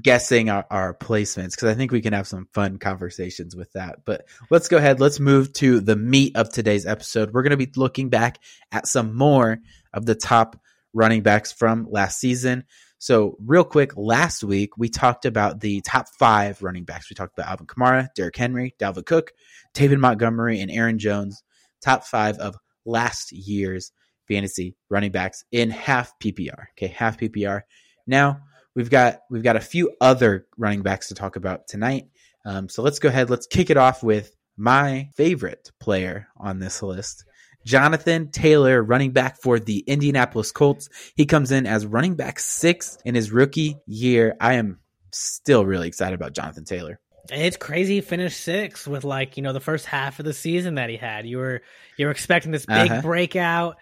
[0.00, 4.04] guessing our, our placements because I think we can have some fun conversations with that.
[4.04, 5.00] But let's go ahead.
[5.00, 7.32] Let's move to the meat of today's episode.
[7.32, 8.38] We're going to be looking back
[8.72, 9.58] at some more
[9.92, 10.58] of the top
[10.92, 12.64] running backs from last season.
[12.98, 17.10] So, real quick, last week we talked about the top five running backs.
[17.10, 19.32] We talked about Alvin Kamara, Derrick Henry, Dalvin Cook,
[19.74, 21.42] David Montgomery, and Aaron Jones.
[21.82, 23.92] Top five of last year's
[24.28, 26.66] fantasy running backs in half PPR.
[26.76, 27.62] Okay, half PPR.
[28.06, 28.40] Now
[28.74, 32.08] we've got we've got a few other running backs to talk about tonight.
[32.44, 33.30] Um, so let's go ahead.
[33.30, 37.24] Let's kick it off with my favorite player on this list,
[37.64, 40.88] Jonathan Taylor, running back for the Indianapolis Colts.
[41.16, 44.36] He comes in as running back six in his rookie year.
[44.40, 47.00] I am still really excited about Jonathan Taylor.
[47.30, 47.94] It's crazy.
[47.94, 50.96] He finished sixth with like you know the first half of the season that he
[50.98, 51.26] had.
[51.26, 51.62] You were
[51.96, 53.00] you were expecting this big Uh-huh.
[53.00, 53.76] breakout,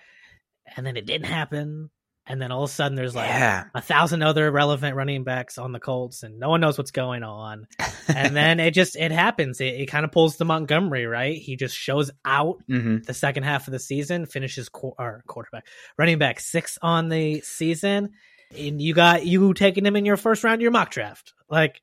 [0.77, 1.91] and then it didn't happen.
[2.25, 5.59] And then all of a sudden, there's like yeah, a thousand other relevant running backs
[5.59, 7.67] on the Colts, and no one knows what's going on.
[8.15, 9.61] And then it just it happens.
[9.61, 11.37] It, it kind of pulls the Montgomery, right?
[11.37, 15.67] He just shows out hmm the second half of the season, finishes qu- or quarterback,
[15.97, 18.11] running back six on the season,
[18.57, 21.33] and you got you taking him in your first round of your mock draft.
[21.49, 21.81] Like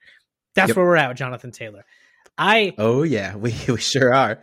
[0.56, 0.78] that's Yep.
[0.78, 1.86] where we're at with Jonathan Taylor.
[2.38, 4.40] I oh yeah, we we sure are.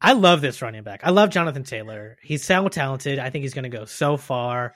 [0.00, 1.00] I love this running back.
[1.04, 2.16] I love Jonathan Taylor.
[2.22, 3.18] He's so talented.
[3.18, 4.74] I think he's going to go so far.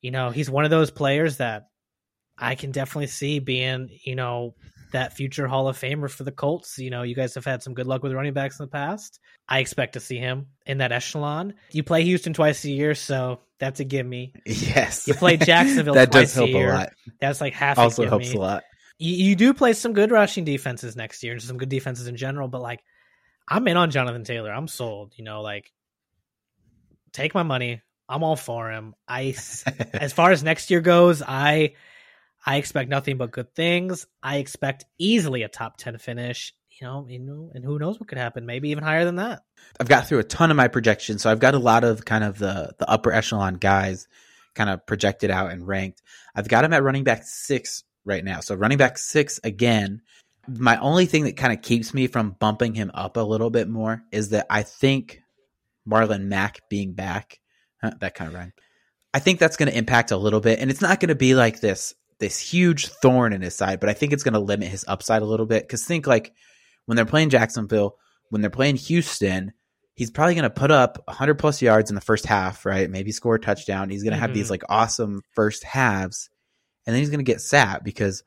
[0.00, 1.68] You know, he's one of those players that
[2.38, 4.54] I can definitely see being, you know,
[4.92, 6.78] that future Hall of Famer for the Colts.
[6.78, 9.20] You know, you guys have had some good luck with running backs in the past.
[9.48, 11.54] I expect to see him in that echelon.
[11.70, 14.32] You play Houston twice a year, so that's a gimme.
[14.46, 16.72] Yes, You play Jacksonville that twice does help a year.
[16.72, 16.92] a lot.
[17.20, 17.78] That's like half.
[17.78, 18.64] Also helps a lot.
[18.98, 22.16] You, you do play some good rushing defenses next year and some good defenses in
[22.16, 22.80] general, but like
[23.48, 24.52] I'm in on Jonathan Taylor.
[24.52, 25.12] I'm sold.
[25.16, 25.72] You know, like
[27.12, 27.82] take my money.
[28.08, 28.94] I'm all for him.
[29.06, 29.34] I
[29.92, 31.74] as far as next year goes, I
[32.44, 34.06] I expect nothing but good things.
[34.22, 36.54] I expect easily a top ten finish.
[36.80, 38.46] You know, you know, and who knows what could happen?
[38.46, 39.42] Maybe even higher than that.
[39.78, 42.24] I've got through a ton of my projections, so I've got a lot of kind
[42.24, 44.08] of the the upper echelon guys
[44.54, 46.02] kind of projected out and ranked.
[46.34, 48.40] I've got him at running back six right now.
[48.40, 50.02] So running back six again.
[50.48, 53.68] My only thing that kind of keeps me from bumping him up a little bit
[53.68, 55.20] more is that I think
[55.88, 57.38] Marlon Mack being back,
[57.80, 58.52] huh, that kind of rhyme.
[59.14, 61.34] I think that's going to impact a little bit, and it's not going to be
[61.34, 64.68] like this this huge thorn in his side, but I think it's going to limit
[64.68, 65.64] his upside a little bit.
[65.64, 66.32] Because think like
[66.86, 67.96] when they're playing Jacksonville,
[68.30, 69.52] when they're playing Houston,
[69.94, 72.88] he's probably going to put up 100 plus yards in the first half, right?
[72.88, 73.90] Maybe score a touchdown.
[73.90, 74.34] He's going to have Mhm.
[74.34, 76.30] these like awesome first halves,
[76.86, 78.22] and then he's going to get sat because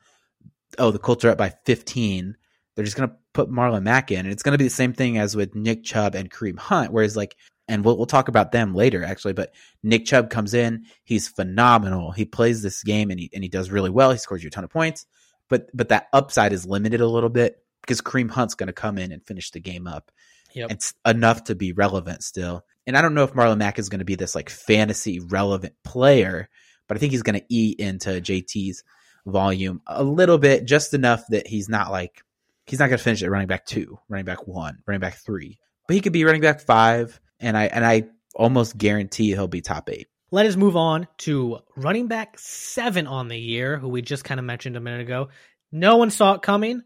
[0.79, 2.35] oh, the Colts are up by 15.
[2.75, 4.93] They're just going to put Marlon Mack in, and it's going to be the same
[4.93, 6.91] thing as with Nick Chubb and Kareem Hunt.
[6.91, 7.35] Whereas like,
[7.67, 12.11] and we'll we'll talk about them later actually, but Nick Chubb comes in, he's phenomenal.
[12.11, 14.11] He plays this game and he and he does really well.
[14.11, 15.05] He scores you a ton of points,
[15.49, 18.97] but but that upside is limited a little bit because Kareem Hunt's going to come
[18.97, 20.11] in and finish the game up.
[20.53, 20.71] Yep.
[20.71, 22.65] It's enough to be relevant still.
[22.87, 25.73] And I don't know if Marlon Mack is going to be this like fantasy relevant
[25.83, 26.49] player,
[26.87, 28.83] but I think he's going to eat into JT's
[29.25, 32.21] volume a little bit, just enough that he's not like
[32.65, 35.59] he's not going to finish at running back two, running back one, running back three,
[35.87, 38.03] but he could be running back five, and I and I
[38.35, 40.07] almost guarantee he'll be top eight.
[40.31, 44.39] Let us move on to running back seven on the year, who we just kind
[44.39, 45.29] of mentioned a minute ago.
[45.71, 46.81] No one saw it coming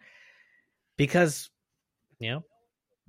[0.97, 1.49] because,
[2.19, 2.43] you know,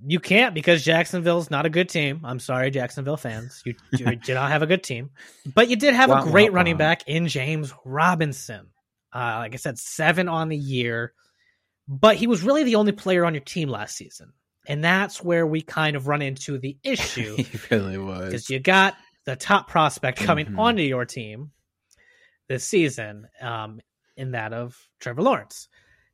[0.03, 2.21] you can't because Jacksonville's not a good team.
[2.23, 3.61] I'm sorry, Jacksonville fans.
[3.65, 5.11] You, you did not have a good team,
[5.53, 6.79] but you did have a great running wah.
[6.79, 8.67] back in James Robinson.
[9.13, 11.13] Uh, like I said, seven on the year,
[11.87, 14.33] but he was really the only player on your team last season.
[14.67, 18.25] And that's where we kind of run into the issue he really was.
[18.25, 18.95] because you got
[19.25, 20.59] the top prospect coming Mhm.
[20.59, 21.51] onto your team
[22.47, 23.79] this season um,
[24.17, 25.67] in that of Trevor Lawrence.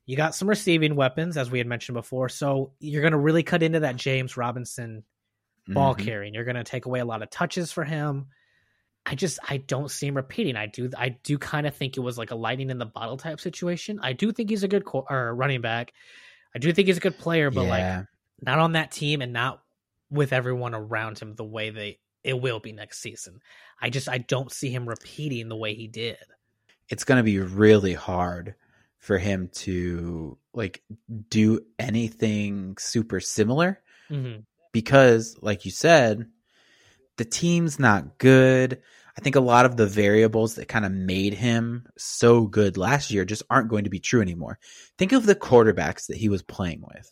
[0.05, 2.29] You got some receiving weapons, as we had mentioned before.
[2.29, 5.03] So you're going to really cut into that James Robinson
[5.67, 6.05] ball Mhm.
[6.05, 6.33] carrying.
[6.33, 8.27] You're going to take away a lot of touches for him.
[9.09, 10.57] I just I don't see him repeating.
[10.57, 13.15] I do I do kind of think it was like a lightning in the bottle
[13.17, 13.99] type situation.
[14.03, 15.93] I do think he's a good co- or running back.
[16.53, 18.05] I do think he's a good player, but like
[18.41, 19.61] not on that team and not
[20.11, 23.39] with everyone around him the way they it will be next season.
[23.81, 26.17] I just I don't see him repeating the way he did.
[26.89, 28.55] it's going to be really hard
[28.99, 30.81] for him to like
[31.29, 34.39] do anything super similar Mm-hmm.
[34.71, 36.27] because like you said
[37.17, 38.81] the team's not good.
[39.17, 43.09] I think a lot of the variables that kind of made him so good last
[43.09, 44.59] year just aren't going to be true anymore.
[44.97, 47.11] Think of the quarterbacks that he was playing with.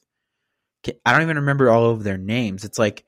[1.04, 2.64] I don't even remember all of their names.
[2.64, 3.06] It's like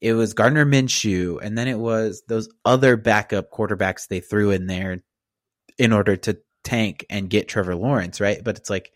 [0.00, 4.66] it was gardner minshew and then it was those other backup quarterbacks they threw in
[4.66, 5.02] there
[5.78, 8.42] in order to tank and get trevor lawrence right?
[8.42, 8.92] But it's like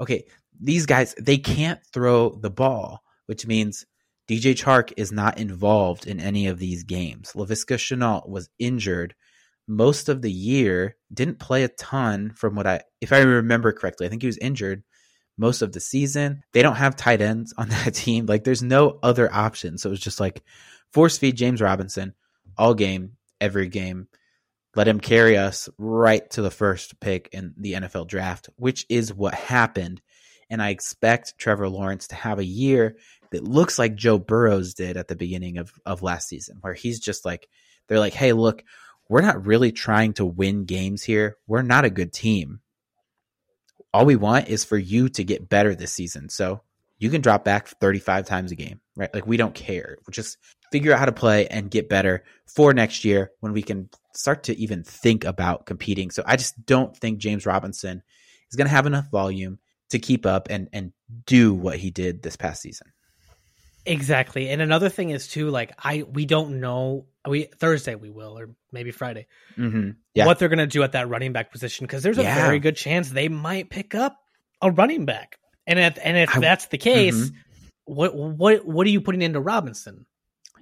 [0.00, 0.24] okay
[0.60, 3.86] these guys they can't throw the ball which means
[4.28, 7.32] DJ Chark is not involved in any of these games.
[7.34, 9.14] Laviska Shenault was injured
[9.66, 14.06] most of the year, didn't play a ton from what I, if I remember correctly,
[14.06, 14.82] I think he was injured
[15.38, 16.42] most of the season.
[16.52, 18.26] They don't have tight ends on that team.
[18.26, 19.78] Like there's no other option.
[19.78, 20.42] So it was just like
[20.92, 22.14] force feed James Robinson
[22.56, 24.08] all game, every game.
[24.76, 29.14] Let him carry us right to the first pick in the NFL draft, which is
[29.14, 30.02] what happened.
[30.50, 32.96] And I expect Trevor Lawrence to have a year
[33.32, 37.00] that looks like Joe Burrow's did at the beginning of, of last season, where he's
[37.00, 37.48] just like,
[37.88, 38.62] they're like, hey, look,
[39.08, 41.36] we're not really trying to win games here.
[41.46, 42.60] We're not a good team.
[43.92, 46.28] All we want is for you to get better this season.
[46.28, 46.62] So
[46.98, 49.12] you can drop back 35 times a game, right?
[49.12, 49.96] Like, we don't care.
[50.00, 50.38] We'll just
[50.72, 54.44] figure out how to play and get better for next year when we can start
[54.44, 56.10] to even think about competing.
[56.10, 58.02] So I just don't think James Robinson
[58.50, 59.58] is going to have enough volume
[59.90, 60.92] to keep up and, and
[61.26, 62.88] do what he did this past season.
[63.86, 64.48] Exactly.
[64.48, 68.50] And another thing is too like I we don't know we Thursday we will or
[68.72, 69.26] maybe Friday
[69.58, 69.90] Mm-hmm.
[70.14, 70.24] Yeah.
[70.26, 72.46] what they're going to do at that running back position because there's a Yeah.
[72.46, 74.16] very good chance they might pick up
[74.62, 75.36] a running back.
[75.66, 77.32] And if and if I- that's the case, Mhm.
[77.84, 80.06] what what what are you putting into Robinson?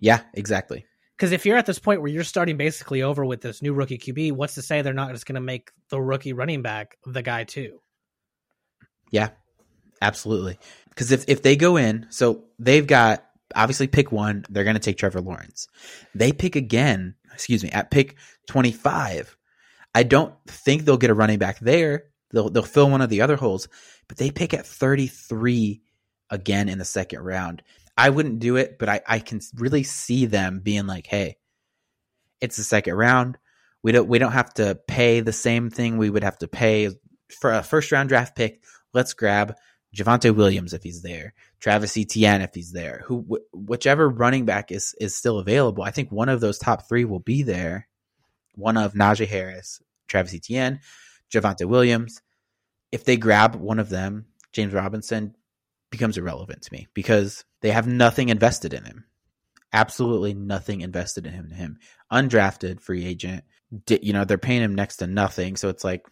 [0.00, 0.85] Yeah, exactly.
[1.16, 3.98] Because if you're at this point where you're starting basically over with this new rookie
[3.98, 7.22] QB, what's to say they're not just going to make the rookie running back the
[7.22, 7.78] guy too?
[9.12, 9.29] Yeah,
[10.01, 10.59] absolutely.
[10.88, 14.81] Because if, if they go in, so they've got obviously pick one, they're going to
[14.81, 15.68] take Trevor Lawrence.
[16.14, 18.16] They pick again, excuse me, at pick
[18.48, 19.37] 25.
[19.94, 22.07] I don't think they'll get a running back there.
[22.33, 23.68] They'll, they'll fill one of the other holes,
[24.09, 25.83] but they pick at 33
[26.31, 27.62] again in the second round.
[27.96, 31.37] I wouldn't do it, but I, I can really see them being like, hey,
[32.40, 33.38] it's the second round.
[33.83, 36.90] We don't we don't have to pay the same thing we would have to pay
[37.40, 38.62] for a first round draft pick.
[38.92, 39.57] Let's grab
[39.94, 44.72] Javonte Williams if he's there, Travis Etienne if he's there, who wh- whichever running back
[44.72, 45.83] is is still available.
[45.83, 47.88] I think one of those top three will be there.
[48.55, 50.81] One of Najee Harris, Travis Etienne,
[51.31, 52.20] Javonte Williams.
[52.90, 55.35] If they grab one of them, James Robinson
[55.90, 59.05] becomes irrelevant to me because they have nothing invested in him.
[59.72, 61.50] Absolutely nothing invested in him.
[61.50, 61.78] him.
[62.11, 63.44] Undrafted free agent.
[63.88, 65.57] You know, they're paying him next to nothing.
[65.57, 66.07] So it's like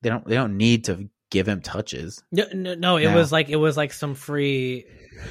[0.00, 2.22] they don't they don't need to give him touches.
[2.30, 4.84] No, no, no it was like it was like some free.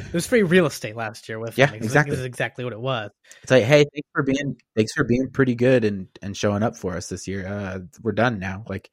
[0.07, 1.75] It was free real estate last year with yeah, him.
[1.75, 2.11] exactly.
[2.11, 3.11] This is exactly what it was.
[3.43, 6.75] It's like, hey, thanks for being thanks for being pretty good and and showing up
[6.75, 7.47] for us this year.
[7.47, 8.65] Uh, we're done now.
[8.67, 8.89] Like,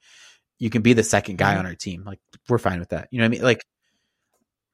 [0.59, 1.61] you can be the second guy mm-hmm.
[1.61, 2.05] on our team.
[2.05, 3.09] Like, we're fine with that.
[3.11, 3.43] You know what I mean?
[3.43, 3.65] Like,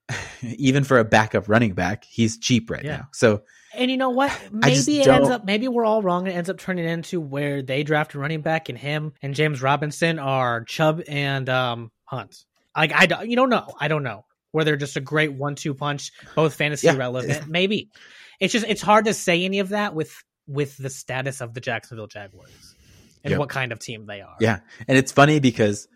[0.42, 2.96] even for a backup running back, he's cheap right yeah.
[2.96, 3.08] now.
[3.12, 3.42] So,
[3.74, 4.36] and you know what?
[4.52, 5.16] Maybe it don't...
[5.16, 5.44] ends up.
[5.44, 6.26] Maybe we're all wrong.
[6.26, 9.62] It ends up turning into where they draft a running back, and him and James
[9.62, 12.44] Robinson are Chubb and um, Hunt.
[12.76, 13.72] Like I, don't, you don't know.
[13.78, 14.24] I don't know.
[14.52, 16.96] Where they're just a great one-two punch, both fantasy yeah.
[16.96, 17.48] relevant.
[17.48, 17.90] Maybe
[18.38, 20.14] it's just it's hard to say any of that with
[20.46, 22.76] with the status of the Jacksonville Jaguars
[23.24, 23.40] and yep.
[23.40, 24.36] what kind of team they are.
[24.38, 25.88] Yeah, and it's funny because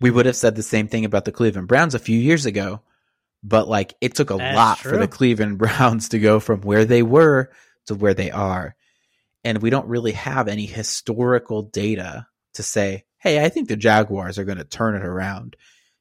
[0.00, 2.80] we would have said the same thing about the Cleveland Browns a few years ago
[3.42, 4.92] but like it took a That's lot true.
[4.92, 7.50] for the Cleveland Browns to go from where they were
[7.86, 8.76] to where they are.
[9.44, 14.38] And we don't really have any historical data to say, hey, I think the Jaguars
[14.38, 15.56] are going to turn it around.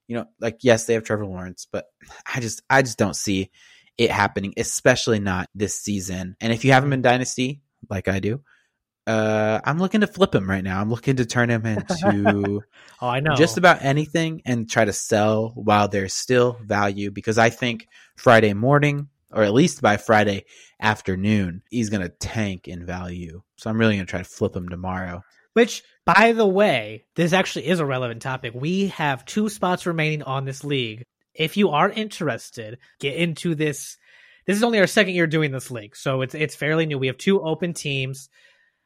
[0.07, 1.85] You know, like yes, they have Trevor Lawrence, but
[2.33, 3.51] I just I just don't see
[3.97, 6.35] it happening, especially not this season.
[6.41, 8.41] And if you have him in Dynasty, like I do,
[9.07, 10.81] uh, I'm looking to flip him right now.
[10.81, 12.61] I'm looking to turn him into
[13.01, 17.37] oh, I know just about anything and try to sell while there's still value because
[17.37, 20.45] I think Friday morning or at least by Friday
[20.81, 23.41] afternoon he's going to tank in value.
[23.55, 25.23] So I'm really going to try to flip him tomorrow.
[25.53, 28.53] Which, by the way, this actually is a relevant topic.
[28.55, 31.03] We have two spots remaining on this league.
[31.33, 33.97] If you are interested, get into this.
[34.45, 36.97] This is only our second year doing this league, so it's it's fairly new.
[36.97, 38.29] We have two open teams.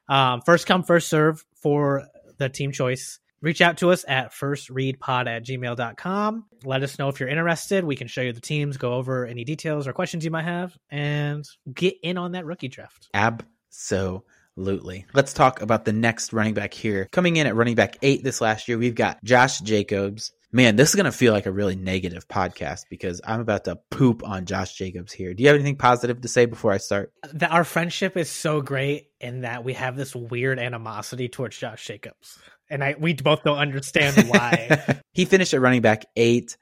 [0.07, 2.05] Um, first come, first serve for
[2.37, 3.19] the team choice.
[3.41, 6.45] Reach out to us at firstreadpod at gmail.com.
[6.63, 7.83] Let us know if you're interested.
[7.83, 10.75] We can show you the teams, go over any details or questions you might have,
[10.89, 13.07] and get in on that rookie draft.
[13.13, 14.25] Absolutely.
[14.57, 17.09] Let's talk about the next running back here.
[17.11, 20.31] Coming in at running back eight this last year, we've got Josh Jacobs.
[20.51, 23.77] Man, this is going to feel like a really negative podcast because I'm about to
[23.91, 25.33] poop on Josh Jacobs here.
[25.33, 27.11] Do you have anything positive to say before I start?
[27.33, 31.85] That our friendship is so great in that we have this weird animosity towards Josh
[31.85, 32.39] Jacobs.
[32.69, 35.01] And I we both don't understand why.
[35.11, 36.55] he finished at running back 8.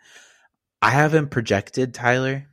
[0.82, 2.47] I have him projected, Tyler.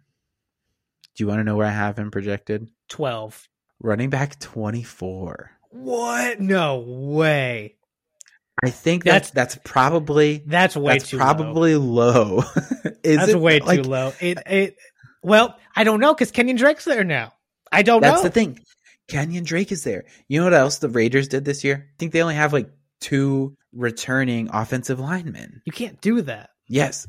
[1.14, 2.68] Do you want to know where I have him projected?
[2.90, 3.48] 12.
[3.80, 5.50] Running back 24.
[5.70, 6.40] What?
[6.40, 7.76] No way.
[8.62, 12.36] I think that's that's, that's probably that's way that's too probably low.
[12.36, 12.42] low.
[13.02, 14.12] that's it, way like, too low.
[14.20, 14.76] It it
[15.22, 17.32] well, I don't know because Kenyon Drake's there now.
[17.72, 18.22] I don't that's know.
[18.22, 18.60] That's the thing.
[19.08, 20.04] Kenyon Drake is there.
[20.28, 21.88] You know what else the Raiders did this year?
[21.88, 25.62] I think they only have like two returning offensive linemen.
[25.64, 26.50] You can't do that.
[26.68, 27.06] Yes.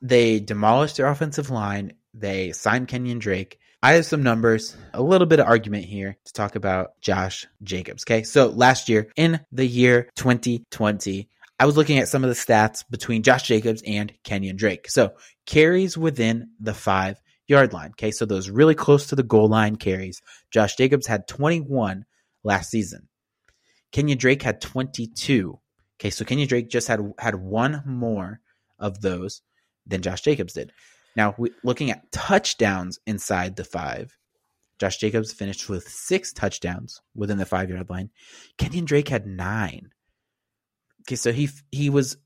[0.00, 1.94] They demolished their offensive line.
[2.12, 3.58] They signed Kenyon Drake.
[3.84, 8.04] I have some numbers, a little bit of argument here to talk about Josh Jacobs.
[8.04, 8.22] Okay.
[8.22, 12.84] So last year, in the year 2020, I was looking at some of the stats
[12.88, 14.88] between Josh Jacobs and Kenyon Drake.
[14.88, 15.14] So
[15.46, 17.90] carries within the five yard line.
[17.90, 18.12] Okay.
[18.12, 20.22] So those really close to the goal line carries.
[20.52, 22.04] Josh Jacobs had 21
[22.44, 23.08] last season.
[23.90, 25.58] Kenyon Drake had 22.
[26.00, 26.10] Okay.
[26.10, 28.40] So Kenyon Drake just had, had one more
[28.78, 29.42] of those
[29.88, 30.72] than Josh Jacobs did.
[31.16, 34.16] Now, we, looking at touchdowns inside the five,
[34.78, 38.10] Josh Jacobs finished with six touchdowns within the five yard line.
[38.58, 39.90] Kenyon Drake had nine.
[41.02, 42.16] Okay, so he he was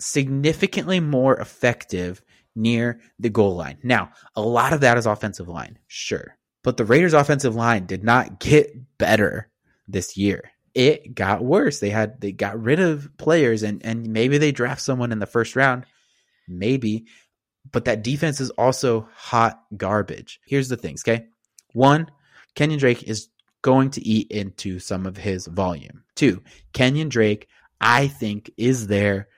[0.00, 2.22] significantly more effective
[2.54, 3.78] near the goal line.
[3.82, 8.04] Now, a lot of that is offensive line, sure, but the Raiders' offensive line did
[8.04, 9.50] not get better
[9.88, 10.50] this year.
[10.74, 11.80] It got worse.
[11.80, 15.26] They had they got rid of players, and and maybe they draft someone in the
[15.26, 15.84] first round,
[16.48, 17.04] maybe,
[17.70, 20.40] but that defense is also hot garbage.
[20.46, 21.26] Here's the things, okay?
[21.72, 22.10] One,
[22.54, 23.28] Kenyon Drake is
[23.62, 26.04] going to eat into some of his volume.
[26.16, 26.42] Two,
[26.72, 27.48] Kenyon Drake,
[27.80, 29.28] I think, is there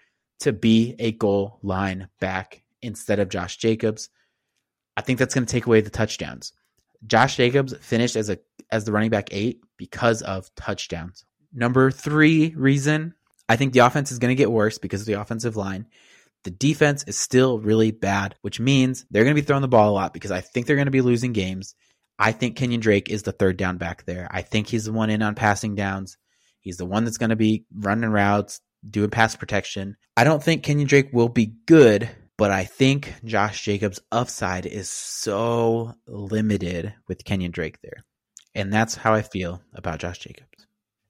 [0.40, 4.08] to be a goal line back instead of Josh Jacobs.
[4.96, 6.52] I think that's going to take away the touchdowns.
[7.06, 8.38] Josh Jacobs finished as a
[8.70, 11.24] as the running back eight because of touchdowns.
[11.52, 13.14] Number three reason
[13.48, 15.86] I think the offense is going to get worse because of the offensive line.
[16.44, 19.90] The defense is still really bad, which means they're going to be throwing the ball
[19.90, 21.74] a lot because I think they're going to be losing games.
[22.18, 24.28] I think Kenyon Drake is the third down back there.
[24.30, 26.16] I think he's the one in on passing downs.
[26.60, 29.96] He's the one that's going to be running routes, doing pass protection.
[30.16, 34.88] I don't think Kenyon Drake will be good, but I think Josh Jacobs' upside is
[34.88, 38.04] so limited with Kenyon Drake there.
[38.54, 40.66] And that's how I feel about Josh Jacobs.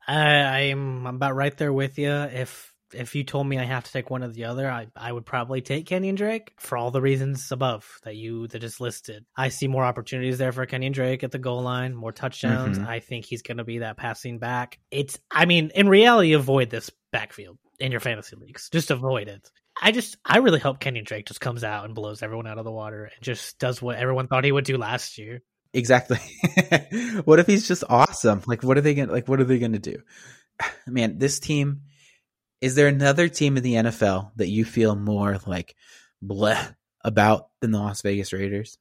[0.06, 2.10] I, I'm about right there with you.
[2.10, 5.12] If if you told me I have to take one or the other, I, I
[5.12, 9.24] would probably take Kenyon Drake for all the reasons above that you that just listed.
[9.36, 12.78] I see more opportunities there for Kenyon Drake at the goal line, more touchdowns.
[12.78, 12.86] Mhm.
[12.86, 14.78] I think he's going to be that passing back.
[14.90, 18.68] It's, I mean, in reality, avoid this backfield in your fantasy leagues.
[18.70, 19.50] Just avoid it.
[19.80, 22.64] I just, I really hope Kenyon Drake just comes out and blows everyone out of
[22.64, 25.42] the water and just does what everyone thought he would do last year.
[25.72, 26.18] Exactly.
[27.24, 28.42] what if he's just awesome?
[28.46, 29.98] Like what are they going to like what are they going to do?
[30.86, 31.82] Man, this team
[32.64, 35.76] is there another team in the NFL that you feel more like
[36.24, 38.78] bleh about than the Las Vegas Raiders?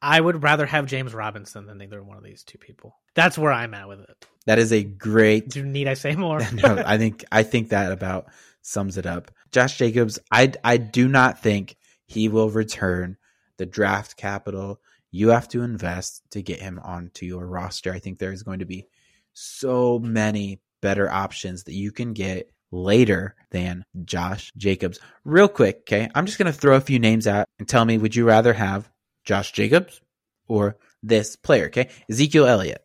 [0.00, 2.94] I would rather have James Robinson than either one of these two people.
[3.14, 4.26] That's where I'm at with it.
[4.46, 6.38] That is a great Do need I say more?
[6.52, 8.26] no, I think I think that about
[8.62, 9.32] sums it up.
[9.50, 11.74] Josh Jacobs, I I do not think
[12.06, 13.16] he will return
[13.56, 14.80] the draft capital
[15.10, 17.92] you have to invest to get him onto your roster.
[17.92, 18.88] I think there's going to be
[19.32, 24.98] so many better options that you can get later than Josh Jacobs.
[25.24, 26.10] Real quick, okay?
[26.14, 28.52] I'm just going to throw a few names out and tell me would you rather
[28.52, 28.90] have
[29.24, 30.00] Josh Jacobs
[30.48, 31.88] or this player, okay?
[32.10, 32.84] Ezekiel Elliott,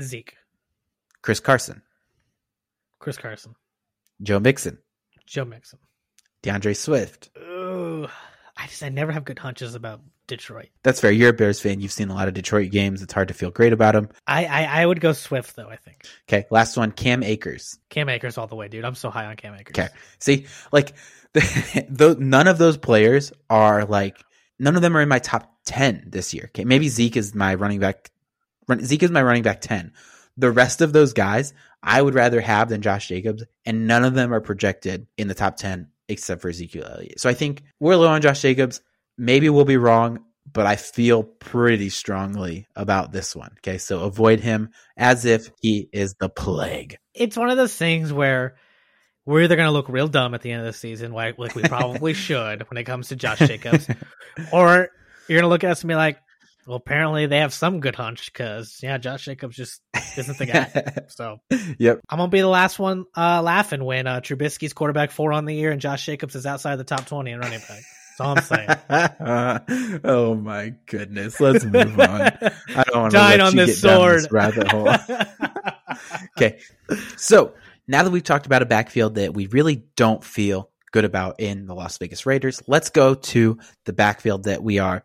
[0.00, 0.36] Zeke,
[1.20, 1.82] Chris Carson,
[2.98, 3.54] Chris Carson,
[4.22, 4.78] Joe Mixon,
[5.26, 5.78] Joe Mixon.
[6.42, 8.06] D'Andre Swift, Ooh,
[8.56, 10.68] I just I never have good hunches about Detroit.
[10.82, 11.10] That's fair.
[11.12, 11.80] You're a Bears fan.
[11.80, 13.02] You've seen a lot of Detroit games.
[13.02, 14.08] It's hard to feel great about them.
[14.26, 15.68] I I, I would go Swift though.
[15.68, 17.78] I think Okay, last one, Cam Akers.
[17.90, 18.84] Cam Akers all the way, dude.
[18.84, 19.74] I'm so high on Cam Akers.
[19.78, 20.94] Okay, see, like,
[21.34, 24.16] the, none of those players are like,
[24.58, 26.44] none of them are in my top ten this year.
[26.54, 28.10] Okay, maybe Zeke is my running back.
[28.68, 29.92] run- Zeke is my running back ten.
[30.36, 31.52] The rest of those guys,
[31.82, 35.34] I would rather have than Josh Jacobs, and none of them are projected in the
[35.34, 37.18] top ten except for Ezekiel Elliott.
[37.20, 38.80] So I think we're low on Josh Jacobs.
[39.16, 43.52] Maybe we'll be wrong, but I feel pretty strongly about this one.
[43.58, 46.96] Okay, so avoid him as if he is the plague.
[47.14, 48.56] It's one of those things where
[49.26, 51.62] we're either gonna look real dumb at the end of the season, like like we
[51.62, 53.88] probably should when it comes to Josh Jacobs,
[54.52, 54.88] or
[55.28, 56.18] you're gonna look at us and be like,
[56.66, 59.80] well, apparently they have some good hunch because yeah, Josh Jacobs just
[60.16, 61.04] isn't the guy.
[61.08, 61.38] So
[61.78, 62.00] yep.
[62.08, 65.54] I'm gonna be the last one uh, laughing when uh, Trubisky's quarterback four on the
[65.54, 67.82] year and Josh Jacobs is outside the top twenty in running back.
[68.16, 70.00] That's all I'm saying.
[70.04, 71.40] oh my goodness.
[71.40, 72.20] Let's move on.
[72.20, 74.18] I don't want to let on you this get sword.
[74.18, 74.88] this rabbit hole.
[76.38, 76.60] okay.
[77.16, 77.54] So
[77.88, 81.66] now that we've talked about a backfield that we really don't feel good about in
[81.66, 85.02] the Las Vegas Raiders, let's go to the backfield that we are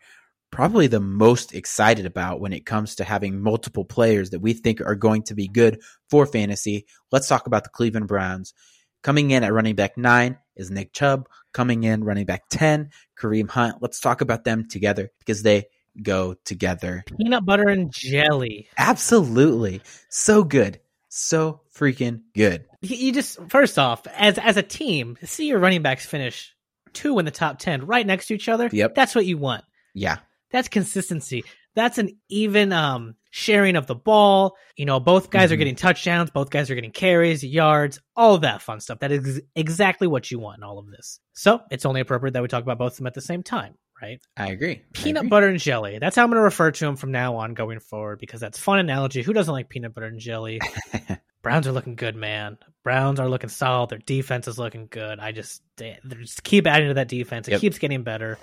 [0.51, 4.81] probably the most excited about when it comes to having multiple players that we think
[4.81, 6.85] are going to be good for fantasy.
[7.11, 8.53] Let's talk about the Cleveland Browns.
[9.01, 11.27] Coming in at running back nine is Nick Chubb.
[11.53, 13.77] Coming in running back 10, Kareem Hunt.
[13.81, 15.65] Let's talk about them together because they
[16.03, 17.03] go together.
[17.17, 18.67] Peanut butter and jelly.
[18.77, 19.81] Absolutely.
[20.09, 20.79] So good.
[21.07, 22.65] So freaking good.
[22.81, 26.53] You- You just first off, as as a team, see your running backs finish
[26.93, 28.69] two in the top ten right next to each other.
[28.71, 28.93] Yep.
[28.95, 29.63] That's what you want.
[29.95, 30.17] Yeah.
[30.51, 31.43] That's consistency.
[31.79, 34.57] That's an even um sharing of the ball.
[34.75, 35.59] You know, both guys are Mhm.
[35.59, 38.99] getting touchdowns, both guys are getting carries, yards, all of that fun stuff.
[38.99, 41.19] That is exactly what you want in all of this.
[41.33, 43.75] So it's only appropriate that we talk about both of them at the same time,
[44.01, 44.19] right?
[44.35, 44.71] I agree.
[44.73, 45.29] I Peanut agree.
[45.29, 45.99] butter and jelly.
[45.99, 48.59] That's how I'm going to refer to them from now on going forward because that's
[48.59, 49.21] fun analogy.
[49.21, 50.59] Who doesn't like peanut butter and jelly?
[51.41, 52.57] Browns are looking good, man.
[52.83, 53.89] Browns are looking solid.
[53.89, 55.19] Their defense is looking good.
[55.19, 57.47] I just they, they just keep adding to that defense.
[57.47, 57.61] It Yep.
[57.61, 58.37] keeps getting better.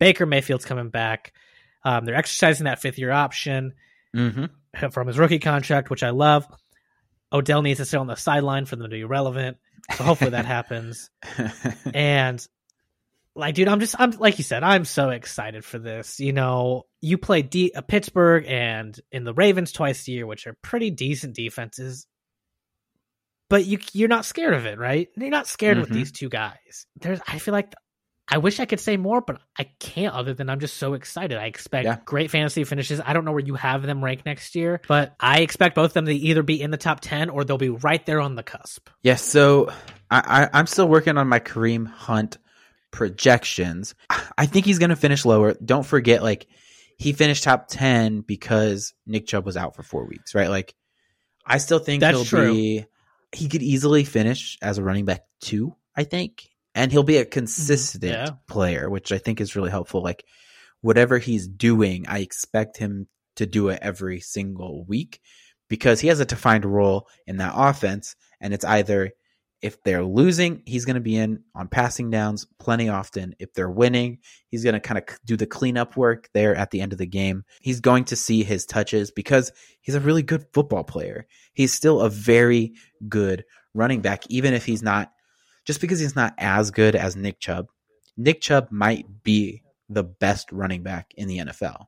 [0.00, 1.32] Baker Mayfield's coming back.
[1.86, 3.74] Um, they're exercising that fifth year option
[4.12, 4.46] hmm
[4.90, 6.46] from his rookie contract, which I love.
[7.32, 9.56] Odell needs to sit on the sideline for them to be relevant.
[9.96, 11.10] So hopefully that happens.
[11.94, 12.44] And
[13.34, 16.18] like, dude, I'm just, I'm like you said, I'm so excited for this.
[16.20, 20.46] You know, you play D- uh, Pittsburgh and in the Ravens twice a year, which
[20.46, 22.06] are pretty decent defenses.
[23.48, 25.08] But you you're not scared of it, right?
[25.16, 25.94] You're not scared with Mhm.
[25.94, 26.86] these two guys.
[27.00, 27.72] There's, I feel like,
[28.28, 30.14] I wish I could say more, but I can't.
[30.14, 31.38] Other than I'm just so excited.
[31.38, 31.98] I expect Yeah.
[32.04, 33.00] great fantasy finishes.
[33.04, 35.94] I don't know where you have them ranked next year, but I expect both of
[35.94, 38.42] them to either be in the top ten or they'll be right there on the
[38.42, 38.88] cusp.
[39.02, 39.68] Yeah, so
[40.10, 42.38] I, I, I'm still working on my Kareem Hunt
[42.92, 43.94] projections,
[44.38, 45.54] I think he's going to finish lower.
[45.64, 46.46] Don't forget, like,
[46.98, 50.48] he finished top 10 because Nick Chubb was out for four weeks, right?
[50.48, 50.74] Like,
[51.44, 52.52] I still think That's he'll true.
[52.54, 52.86] be,
[53.32, 56.48] he could easily finish as a running back two, I think.
[56.76, 57.30] And he'll be a mm-hmm.
[57.30, 58.30] consistent Yeah.
[58.46, 60.02] player, which I think is really helpful.
[60.02, 60.24] Like,
[60.82, 65.20] whatever he's doing, I expect him to do it every single week
[65.68, 68.14] because he has a defined role in that offense.
[68.40, 69.10] And it's either
[69.62, 73.34] if they're losing, he's going to be in on passing downs plenty often.
[73.38, 74.18] If they're winning,
[74.48, 77.06] he's going to kind of do the cleanup work there at the end of the
[77.06, 77.44] game.
[77.62, 79.50] He's going to see his touches because
[79.80, 81.26] he's a really good football player.
[81.54, 82.74] He's still a very
[83.08, 85.10] good running back, even if he's not,
[85.66, 87.68] just because he's not as good as Nick Chubb.
[88.16, 91.86] Nick Chubb might be the best running back in the NFL.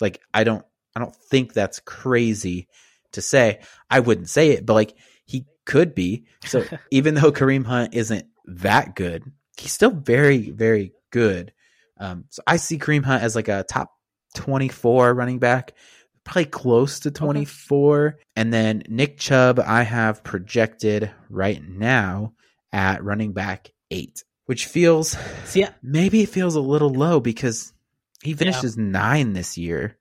[0.00, 0.64] Like, I don't,
[0.94, 2.68] I don't think that's crazy
[3.12, 3.60] to say.
[3.88, 6.26] I wouldn't say it, but like, he could be.
[6.44, 9.24] So even though Kareem Hunt isn't that good,
[9.56, 11.52] he's still very, very good.
[11.98, 13.92] Um, so I see Kareem Hunt as like a top
[14.34, 15.74] 24 running back,
[16.24, 18.18] probably close to 24.
[18.36, 22.32] And then Nick Chubb, I have projected right now
[22.72, 25.72] at running back eight, which feels See, yeah.
[25.82, 27.72] maybe it feels a little low because
[28.22, 28.84] he finishes Yeah.
[28.84, 29.96] nine this year.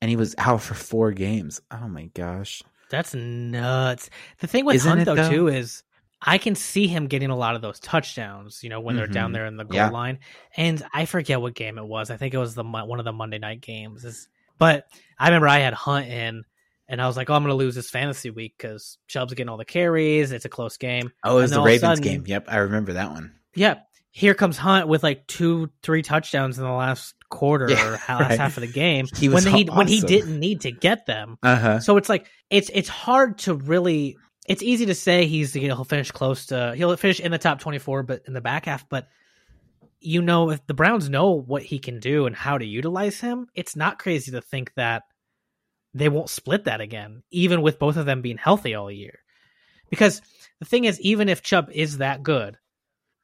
[0.00, 1.60] And he was out for four games.
[1.70, 2.62] Oh my gosh.
[2.90, 4.10] That's nuts.
[4.40, 5.30] The thing with Isn't Hunt though, though?
[5.30, 5.82] too is
[6.20, 8.62] I can see him getting a lot of those touchdowns.
[8.62, 9.34] You know, when they're down Mhm.
[9.34, 9.88] there in the goal Yeah.
[9.90, 10.18] line,
[10.56, 12.10] and I forget what game it was.
[12.10, 14.28] I think it was the one of the Monday night games.
[14.58, 14.86] But
[15.18, 16.44] I remember I had Hunt in,
[16.88, 19.48] and I was like, "Oh, I'm going to lose this fantasy week because Chubb's getting
[19.48, 20.32] all the carries.
[20.32, 22.24] It's a close game." Oh, it was the Ravens sudden- game.
[22.26, 23.34] Yep, I remember that one.
[23.54, 23.76] Yeah,
[24.10, 28.18] here comes Hunt with like two, three touchdowns in the last quarter Yeah, or ha-
[28.20, 28.28] right.
[28.30, 31.06] last half of the game He was when he when he didn't need to get
[31.06, 31.36] them.
[31.42, 31.80] Uh huh.
[31.80, 34.16] So it's like it's it's hard to really.
[34.46, 37.38] It's easy to say he's you know, he'll finish close to he'll finish in the
[37.38, 38.86] top twenty four, but in the back half.
[38.88, 39.08] But
[40.00, 43.46] you know, if the Browns know what he can do and how to utilize him,
[43.54, 45.04] it's not crazy to think that
[45.94, 49.20] they won't split that again, even with both of them being healthy all year.
[49.90, 50.20] Because
[50.58, 52.58] the thing is, even if Chubb is that good,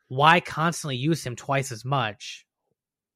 [0.08, 2.46] why constantly use him twice as much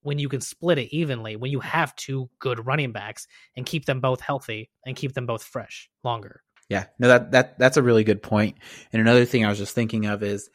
[0.03, 3.27] when you can split it evenly when you have two good running backs
[3.57, 6.43] and keep them both healthy and keep them both fresh longer?
[6.69, 8.57] Yeah, no, that that that's a really good point.
[8.93, 10.51] And another thing I was just thinking of is,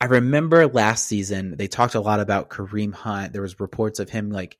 [0.00, 3.32] I remember last season they talked a lot about Kareem Hunt.
[3.32, 4.58] There was reports of him like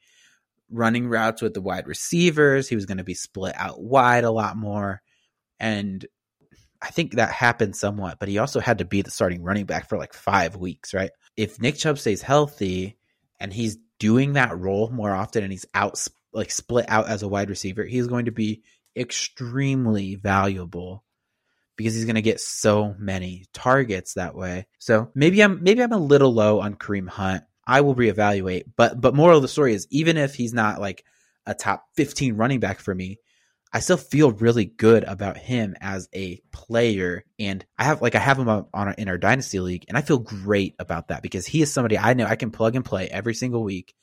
[0.70, 2.68] running routes with the wide receivers.
[2.68, 5.02] He was going to be split out wide a lot more,
[5.60, 6.04] and
[6.80, 8.18] I think that happened somewhat.
[8.18, 11.10] But he also had to be the starting running back for like five weeks, right?
[11.36, 12.98] If Nick Chubb stays healthy
[13.40, 17.28] and he's doing that role more often, and he's out like split out as a
[17.28, 18.62] wide receiver, he's going to be
[18.96, 21.04] extremely valuable
[21.76, 24.66] because he's going to get so many targets that way.
[24.78, 27.44] So maybe I'm maybe I'm a little low on Kareem Hunt.
[27.66, 31.04] I will reevaluate, but but moral of the story is even if he's not like
[31.46, 33.18] a top 15 running back for me,
[33.72, 38.20] I still feel really good about him as a player and I have like I
[38.20, 41.46] have him on our, in our dynasty league and I feel great about that because
[41.46, 43.94] he is somebody I know I can plug and play every single week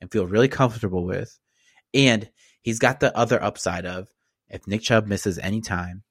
[0.00, 1.38] and feel really comfortable with.
[1.94, 2.28] And
[2.62, 4.08] he's got the other upside of
[4.48, 6.02] if Nick Chubb misses any time,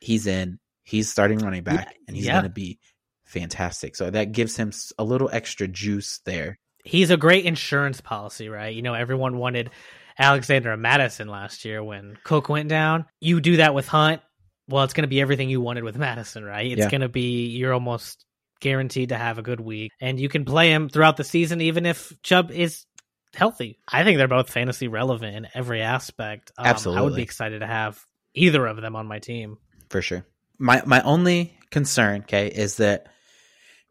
[0.00, 2.32] he's in, he's starting running back, Yeah, and he's yeah.
[2.34, 2.78] going to be
[3.26, 3.96] fantastic.
[3.96, 6.58] So that gives him a little extra juice there.
[6.84, 8.74] He's a great insurance policy, right?
[8.74, 9.70] You know, everyone wanted
[10.18, 13.04] Alexander Mattison last year when Cook went down.
[13.20, 14.22] You do that with Hunt.
[14.68, 16.66] Well, it's going to be everything you wanted with Mattison, right?
[16.70, 16.90] It's Yeah.
[16.90, 18.24] going to be you're almost
[18.60, 21.84] guaranteed to have a good week, and you can play him throughout the season, even
[21.86, 22.86] if Chubb is
[23.34, 23.78] healthy.
[23.86, 26.52] I think they're both fantasy relevant in every aspect.
[26.56, 28.00] Um, I would be excited to have
[28.34, 29.58] either of them on my team.
[29.90, 30.24] for sure.
[30.58, 33.08] My my only concern, okay, is that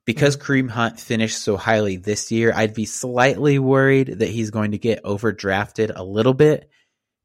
[0.05, 0.51] because mm-hmm.
[0.51, 4.77] Kareem Hunt finished so highly this year, I'd be slightly worried that he's going to
[4.77, 6.69] get overdrafted a little bit.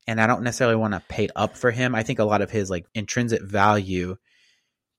[0.06, 1.94] And I don't necessarily want to pay up for him.
[1.94, 4.16] I think a lot of his like intrinsic value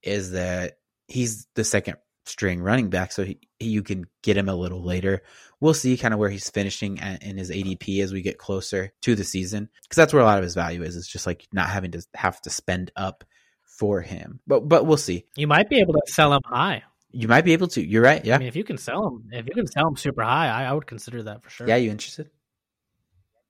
[0.04, 0.78] is that
[1.08, 5.22] he's the second string running back, so he, you can get him a little later.
[5.60, 8.94] We'll see kind of where he's finishing at, in his ADP as we get closer
[9.02, 10.96] to the season, because that's where a lot of his value is.
[10.96, 13.24] It's just like not having to have to spend up
[13.66, 14.40] for him.
[14.48, 15.26] But but we'll see.
[15.36, 16.84] You might be able to sell him high.
[17.14, 17.86] You might be able to.
[17.86, 18.24] You're right.
[18.24, 18.36] Yeah.
[18.36, 20.64] I mean, if you can sell them, if you can sell them super high, I,
[20.66, 21.68] I would consider that for sure.
[21.68, 21.76] Yeah.
[21.76, 22.30] You interested?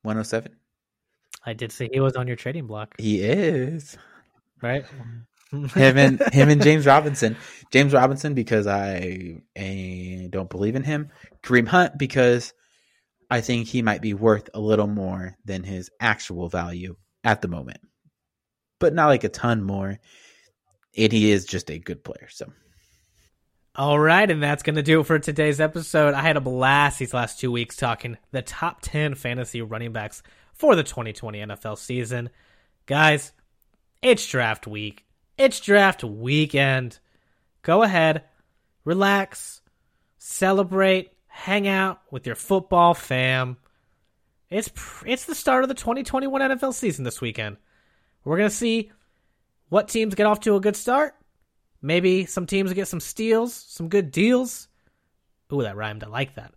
[0.02, 0.56] One oh seven.
[1.46, 3.98] I did see he was on your trading block, He is.
[4.62, 4.86] right?
[5.52, 7.36] him and him and James Robinson.
[7.72, 11.10] James Robinson because I, eh, don't believe in him.
[11.44, 12.54] Kareem Hunt because
[13.30, 17.48] I think he might be worth a little more than his actual value at the
[17.48, 17.80] moment,
[18.80, 20.00] but not like a ton more.
[20.98, 22.28] And he is just a good player.
[22.30, 22.52] So,
[23.74, 26.14] All right, and that's going to do it for today's episode.
[26.14, 30.22] I had a blast these last two weeks talking the top 10 fantasy running backs
[30.54, 32.30] for the 2020 NFL season.
[32.86, 33.32] Guys,
[34.02, 35.06] it's draft week.
[35.38, 37.00] It's draft weekend.
[37.62, 38.26] Go ahead,
[38.84, 39.62] relax,
[40.18, 43.56] celebrate, hang out with your football fam.
[44.50, 44.70] It's
[45.06, 47.56] it's the start of the 2021 NFL season this weekend.
[48.26, 48.92] We're going to see
[49.70, 51.16] what teams get off to a good start.
[51.82, 54.68] Maybe some teams get some steals, some good deals.
[55.52, 56.04] Ooh, that rhymed.
[56.04, 56.54] I like that.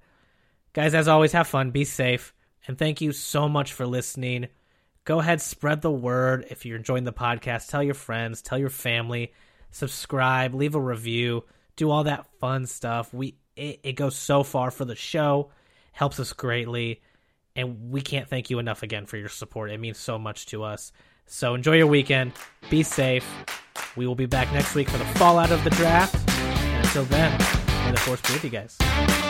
[0.72, 2.34] Guys, as always, have fun, be safe,
[2.66, 4.48] and thank you so much for listening.
[5.04, 7.68] Go ahead, spread the word if you're enjoying the podcast.
[7.68, 9.32] Tell your friends, tell your family,
[9.70, 11.44] subscribe, leave a review,
[11.76, 13.12] do all that fun stuff.
[13.12, 15.50] We it, it goes so far for the show,
[15.92, 17.02] helps us greatly,
[17.54, 19.70] and we can't thank you enough again for your support.
[19.70, 20.90] It means so much to us.
[21.26, 22.32] So enjoy your weekend.
[22.70, 23.26] Be safe.
[23.96, 26.16] We will be back next week for the fallout of the draft.
[26.38, 27.32] And until then,
[27.84, 29.23] may the force be with you guys.